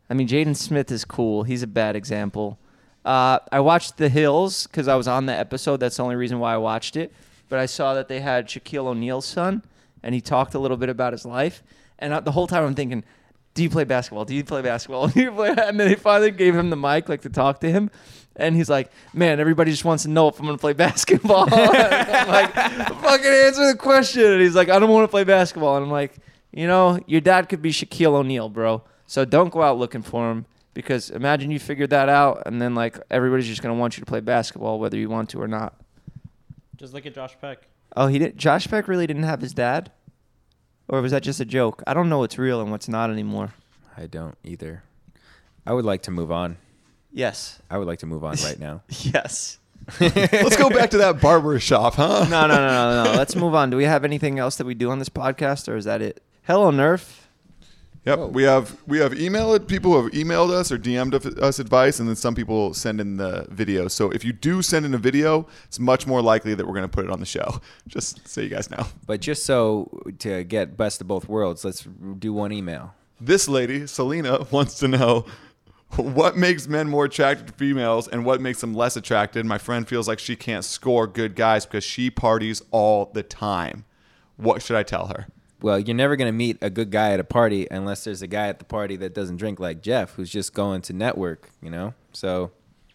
[0.09, 1.43] I mean, Jaden Smith is cool.
[1.43, 2.59] He's a bad example.
[3.03, 5.77] Uh, I watched The Hills because I was on the episode.
[5.77, 7.11] That's the only reason why I watched it.
[7.49, 9.63] But I saw that they had Shaquille O'Neal's son,
[10.01, 11.63] and he talked a little bit about his life.
[11.99, 13.03] And I, the whole time I'm thinking,
[13.53, 14.25] do you play basketball?
[14.25, 15.07] Do you play basketball?
[15.09, 15.49] Do you play?
[15.49, 17.91] And then they finally gave him the mic, like to talk to him.
[18.35, 21.47] And he's like, man, everybody just wants to know if I'm going to play basketball.
[21.51, 24.25] I'm like, fucking answer the question.
[24.25, 25.77] And he's like, I don't want to play basketball.
[25.77, 26.15] And I'm like,
[26.51, 28.83] you know, your dad could be Shaquille O'Neal, bro.
[29.05, 32.73] So don't go out looking for him because imagine you figured that out and then
[32.73, 35.47] like everybody's just going to want you to play basketball whether you want to or
[35.47, 35.75] not.
[36.77, 37.67] Just look at Josh Peck.
[37.95, 38.37] Oh, he did.
[38.37, 39.91] Josh Peck really didn't have his dad,
[40.87, 41.81] or was that just a joke?
[41.87, 43.53] I don't know what's real and what's not anymore.
[43.97, 44.83] I don't either.
[45.65, 46.57] I would like to move on.
[47.11, 47.61] Yes.
[47.69, 48.81] I would like to move on right now.
[48.89, 49.59] Yes.
[49.99, 52.25] Let's go back to that barber shop, huh?
[52.29, 53.17] No, no, no, no, no.
[53.17, 53.69] Let's move on.
[53.69, 56.23] Do we have anything else that we do on this podcast, or is that it?
[56.43, 57.22] Hello, Nerf.
[58.05, 61.99] Yep, we have we have emailed people who have emailed us or DM'd us advice,
[61.99, 63.87] and then some people send in the video.
[63.87, 66.83] So if you do send in a video, it's much more likely that we're going
[66.83, 67.61] to put it on the show.
[67.87, 68.85] Just so you guys know.
[69.05, 71.87] But just so to get best of both worlds, let's
[72.19, 72.93] do one email.
[73.21, 75.25] This lady, Selena, wants to know
[75.95, 79.45] what makes men more attracted to females and what makes them less attracted.
[79.45, 83.85] My friend feels like she can't score good guys because she parties all the time.
[84.35, 85.27] What should I tell her?
[85.63, 88.27] Well, you're never going to meet a good guy at a party unless there's a
[88.27, 91.69] guy at the party that doesn't drink like Jeff, who's just going to network, you
[91.69, 91.93] know?
[92.11, 92.51] So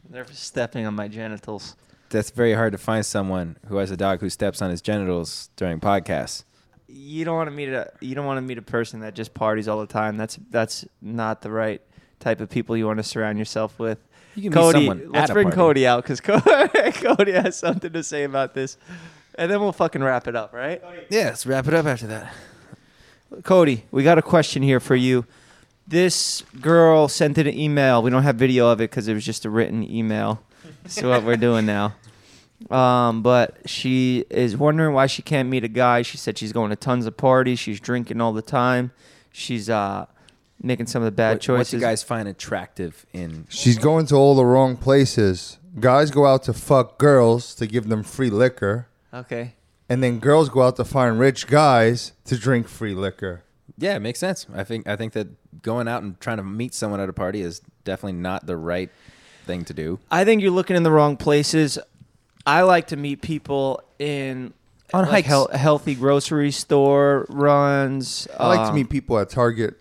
[0.08, 1.76] They're stepping on my genitals.
[2.10, 5.48] that's very hard to find someone who has a dog who steps on his genitals
[5.56, 6.44] during podcasts.
[6.86, 9.32] You don't want to meet a you don't want to meet a person that just
[9.34, 10.16] parties all the time.
[10.16, 11.82] That's that's not the right
[12.20, 13.98] type of people you want to surround yourself with.
[14.34, 15.56] You can meet Cody, someone let's at a bring party.
[15.56, 16.20] Cody out because
[16.94, 18.76] Cody has something to say about this,
[19.34, 20.82] and then we'll fucking wrap it up, right?
[21.10, 22.32] Yeah, let's wrap it up after that.
[23.44, 25.26] Cody, we got a question here for you.
[25.86, 28.02] This girl sent in an email.
[28.02, 30.42] We don't have video of it because it was just a written email.
[30.86, 31.94] So what we're doing now.
[32.70, 36.02] Um, but she is wondering why she can't meet a guy.
[36.02, 37.60] She said she's going to tons of parties.
[37.60, 38.90] She's drinking all the time.
[39.30, 40.06] She's uh,
[40.60, 41.58] making some of the bad What, choices.
[41.58, 45.58] what do you guys find attractive in She's going to all the wrong places.
[45.78, 49.54] Guys go out to fuck girls to give them free liquor, Okay.
[49.89, 53.43] And then girls go out to find rich guys to drink free liquor.
[53.76, 54.47] Yeah, it makes sense.
[54.55, 55.28] I think I think that
[55.62, 58.91] going out and trying to meet someone at a party is definitely not the right
[59.47, 59.99] thing to do.
[60.11, 61.78] I think you're looking in the wrong places.
[62.47, 64.53] I like to meet people in
[64.95, 65.28] On like hikes.
[65.28, 68.26] hel- healthy grocery store runs.
[68.39, 69.74] I like to um, meet people at Target.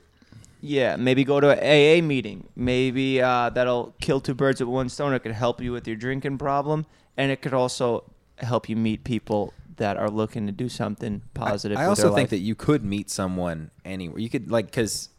[0.59, 2.47] Yeah, maybe go to an AA meeting.
[2.55, 5.13] Maybe uh, that'll kill two birds with one stone.
[5.13, 6.85] It could help you with your drinking problem,
[7.15, 8.03] and it could also
[8.39, 11.77] help you meet people that are looking to do something positive.
[11.77, 12.29] I with also their think life.
[12.31, 14.19] that you could meet someone anywhere.
[14.19, 15.09] You could like because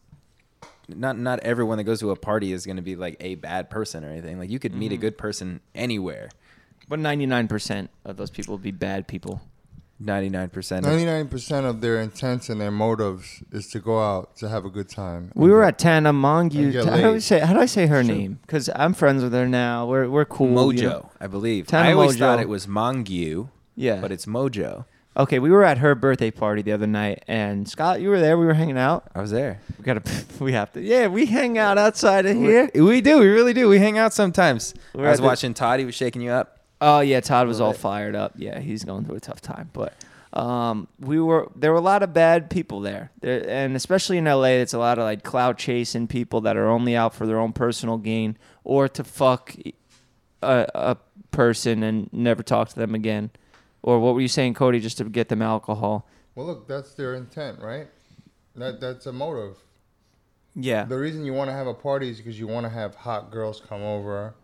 [0.88, 3.70] not not everyone that goes to a party is going to be like a bad
[3.70, 4.38] person or anything.
[4.38, 5.00] Like you could meet a Mhm.
[5.00, 6.28] good person anywhere.
[6.88, 9.42] But 99% of those people would be bad people.
[10.00, 10.86] Ninety nine percent.
[10.86, 14.70] Ninety-nine percent of their intents and their motives is to go out to have a
[14.70, 15.32] good time.
[15.34, 16.66] We were at Tana Mongu.
[16.78, 17.22] and How do, we laid.
[17.24, 18.14] say, how do I say her Sure.
[18.14, 18.38] name?
[18.42, 19.86] Because I'm friends with her now.
[19.86, 20.54] We're, we're cool.
[20.54, 21.10] Mojo, you know?
[21.20, 21.66] I believe.
[21.66, 22.18] Tana I always Mojo.
[22.20, 23.48] thought it was Mongu.
[23.78, 24.00] Yeah.
[24.00, 24.84] but it's Mojo.
[25.16, 28.38] Okay, we were at her birthday party the other night, and Scott, you were there.
[28.38, 29.08] We were hanging out.
[29.14, 29.60] I was there.
[29.78, 30.02] We gotta.
[30.40, 30.80] We have to.
[30.80, 32.70] Yeah, we hang out outside of here.
[32.72, 33.18] We, we do.
[33.18, 33.68] We really do.
[33.68, 34.72] We hang out sometimes.
[34.94, 35.80] We're I was at the- watching Todd.
[35.80, 36.60] He was shaking you up.
[36.80, 38.34] Oh yeah, Todd was all fired up.
[38.36, 39.70] Yeah, he's going through a tough time.
[39.72, 39.94] But
[40.32, 44.26] um, we were there were a lot of bad people there, there, and especially in
[44.26, 47.40] LA, it's a lot of like cloud chasing people that are only out for their
[47.40, 49.52] own personal gain or to fuck
[50.42, 50.96] a, a
[51.32, 53.30] person and never talk to them again.
[53.82, 54.80] Or what were you saying, Cody?
[54.80, 56.06] Just to get them alcohol.
[56.34, 57.88] Well, look, that's their intent, right?
[58.56, 59.56] That that's a motive.
[60.54, 60.84] Yeah.
[60.84, 63.30] The reason you want to have a party is because you want to have hot
[63.30, 64.34] girls come over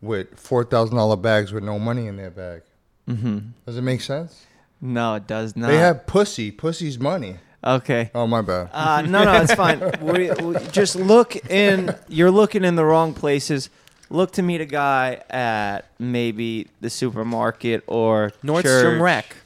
[0.00, 2.62] with four thousand dollar bags with no money in their bag.
[3.08, 3.38] Mm-hmm.
[3.66, 4.46] Does it make sense?
[4.80, 5.68] No, it does not.
[5.68, 6.50] They have pussy.
[6.50, 7.36] Pussy's money.
[7.64, 8.10] Okay.
[8.14, 8.70] Oh my bad.
[8.72, 9.80] Uh, no, no, it's fine.
[10.00, 11.94] we, we just look in.
[12.08, 13.70] You're looking in the wrong places.
[14.10, 19.00] Look to meet a guy at maybe the supermarket or Nordstrom church.
[19.00, 19.36] Rack.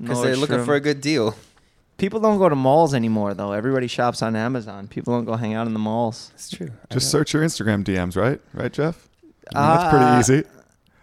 [0.00, 0.64] Because they're looking Nordstrom.
[0.66, 1.34] for a good deal.
[1.98, 3.52] People don't go to malls anymore, though.
[3.52, 4.88] Everybody shops on Amazon.
[4.88, 6.30] People don't go hang out in the malls.
[6.34, 6.70] It's true.
[6.90, 8.40] Just search your Instagram DMs, right?
[8.54, 9.06] Right, Jeff?
[9.54, 10.48] I mean, that's pretty Uh, easy.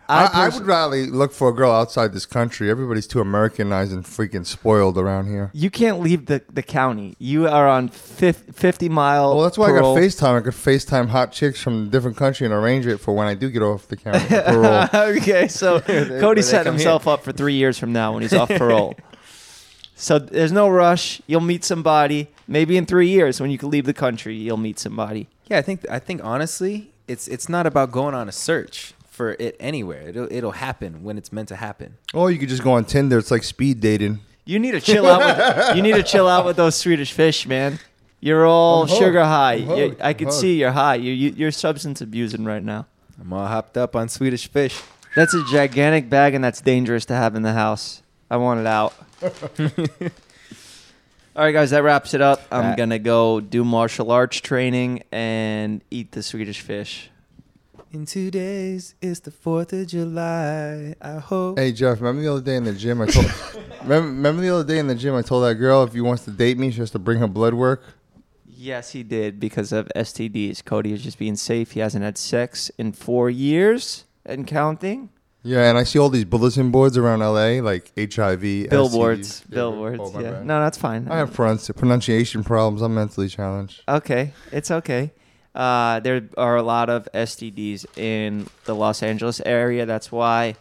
[0.09, 2.69] I, I I would rather look for a girl outside this country.
[2.69, 5.51] Everybody's too Americanized and freaking spoiled around here.
[5.53, 7.15] You can't leave the, the county.
[7.19, 9.35] You are on fif- 50 mile.
[9.35, 9.97] Well, that's why parole.
[9.97, 10.37] I got FaceTime.
[10.37, 13.33] I could FaceTime hot chicks from a different country and arrange it for when I
[13.33, 14.25] do get off the county.
[14.27, 14.87] parole.
[15.17, 18.33] okay, so They- Cody set come himself up for three years from now when he's
[18.33, 18.95] off parole.
[19.99, 21.23] So there's no rush.
[21.25, 22.27] You'll meet somebody.
[22.47, 25.27] Maybe in three years, when you can leave the country, you'll meet somebody.
[25.49, 29.35] Yeah, I think I think honestly, it's it's not about going on a search for
[29.39, 30.07] it anywhere.
[30.09, 31.97] It'll it'll happen when it's meant to happen.
[32.13, 33.17] Or you could just go on Tinder.
[33.17, 34.19] It's like speed dating.
[34.45, 35.19] You need to chill out.
[35.19, 37.79] With, you need to chill out with those Swedish fish, man.
[38.21, 39.01] You're all I'm hooked.
[39.01, 39.55] sugar high.
[39.55, 40.39] I'm You- I can hooked.
[40.39, 40.95] see you're high.
[40.95, 42.85] You, you, you're substance abusing right now.
[43.19, 44.81] I'm all hopped up on Swedish fish.
[45.15, 48.03] That's a gigantic bag, and that's dangerous to have in the house.
[48.29, 48.93] I want it out.
[51.35, 52.41] All right, guys, that wraps it up.
[52.51, 57.09] I'm That- gonna go do martial arts training and eat the Swedish fish.
[57.97, 60.93] In two days, it's the Fourth of July.
[61.01, 61.57] I hope.
[61.57, 63.01] Hey Jeff, remember the other day in the gym?
[63.01, 63.25] I told.
[63.81, 65.15] remember, remember the other day in the gym?
[65.15, 67.27] I told that girl if you wants to date me, she has to bring her
[67.27, 67.83] blood work.
[68.45, 70.63] Yes, he did because of STDs.
[70.63, 71.71] Cody is just being safe.
[71.71, 75.09] He hasn't had sex in four years and counting.
[75.41, 79.49] Yeah, and I see all these bulletin boards around LA, like HIV, Billboards, STDs.
[79.49, 80.01] billboards.
[80.03, 80.45] Oh, yeah, bad.
[80.45, 81.07] no, that's fine.
[81.09, 82.83] I have pronunci- pronunciation problems.
[82.83, 83.81] I'm mentally challenged.
[83.89, 85.13] Okay, it's okay.
[85.57, 89.87] Uh, there are a lot of STDs in the Los Angeles area.
[89.87, 90.55] That's why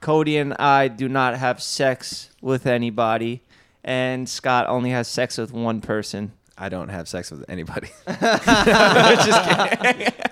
[0.00, 3.42] Cody and I do not have sex with anybody,
[3.84, 6.32] and Scott only has sex with one person.
[6.56, 7.90] I don't have sex with anybody.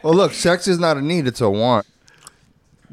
[0.03, 1.85] Well, look, sex is not a need; it's a want.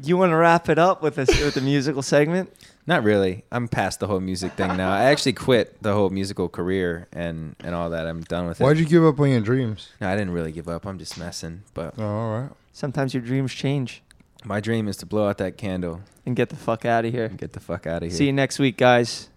[0.02, 2.52] You want to wrap it up with this with the musical segment?
[2.86, 3.44] Not really.
[3.50, 4.92] I'm past the whole music thing now.
[4.92, 8.06] I actually quit the whole musical career and and all that.
[8.06, 8.64] I'm done with it.
[8.64, 9.88] Why'd you give up on your dreams?
[10.00, 10.84] No, I didn't really give up.
[10.86, 11.62] I'm just messing.
[11.72, 12.50] But Oh, all right.
[12.72, 14.02] Sometimes your dreams change
[14.44, 17.24] my dream is to blow out that candle and get the fuck out of here.
[17.26, 18.16] and get the fuck out of here.
[18.18, 19.28] See you next week, guys.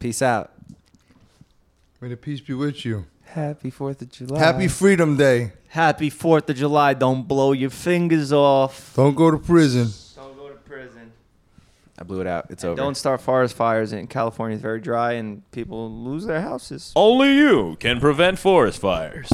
[0.00, 0.52] Peace out.
[2.00, 3.06] May the peace be with you.
[3.24, 4.38] Happy Fourth of July.
[4.38, 5.52] Happy Freedom Day.
[5.68, 6.94] Happy Fourth of July.
[6.94, 8.94] Don't blow your fingers off.
[8.94, 9.88] Don't go to prison.
[11.98, 12.46] I blew it out.
[12.50, 12.76] It's over.
[12.76, 13.92] Don't start forest fires.
[13.92, 16.92] In California is very dry, and people lose their houses.
[16.94, 19.30] Only you can prevent forest fires.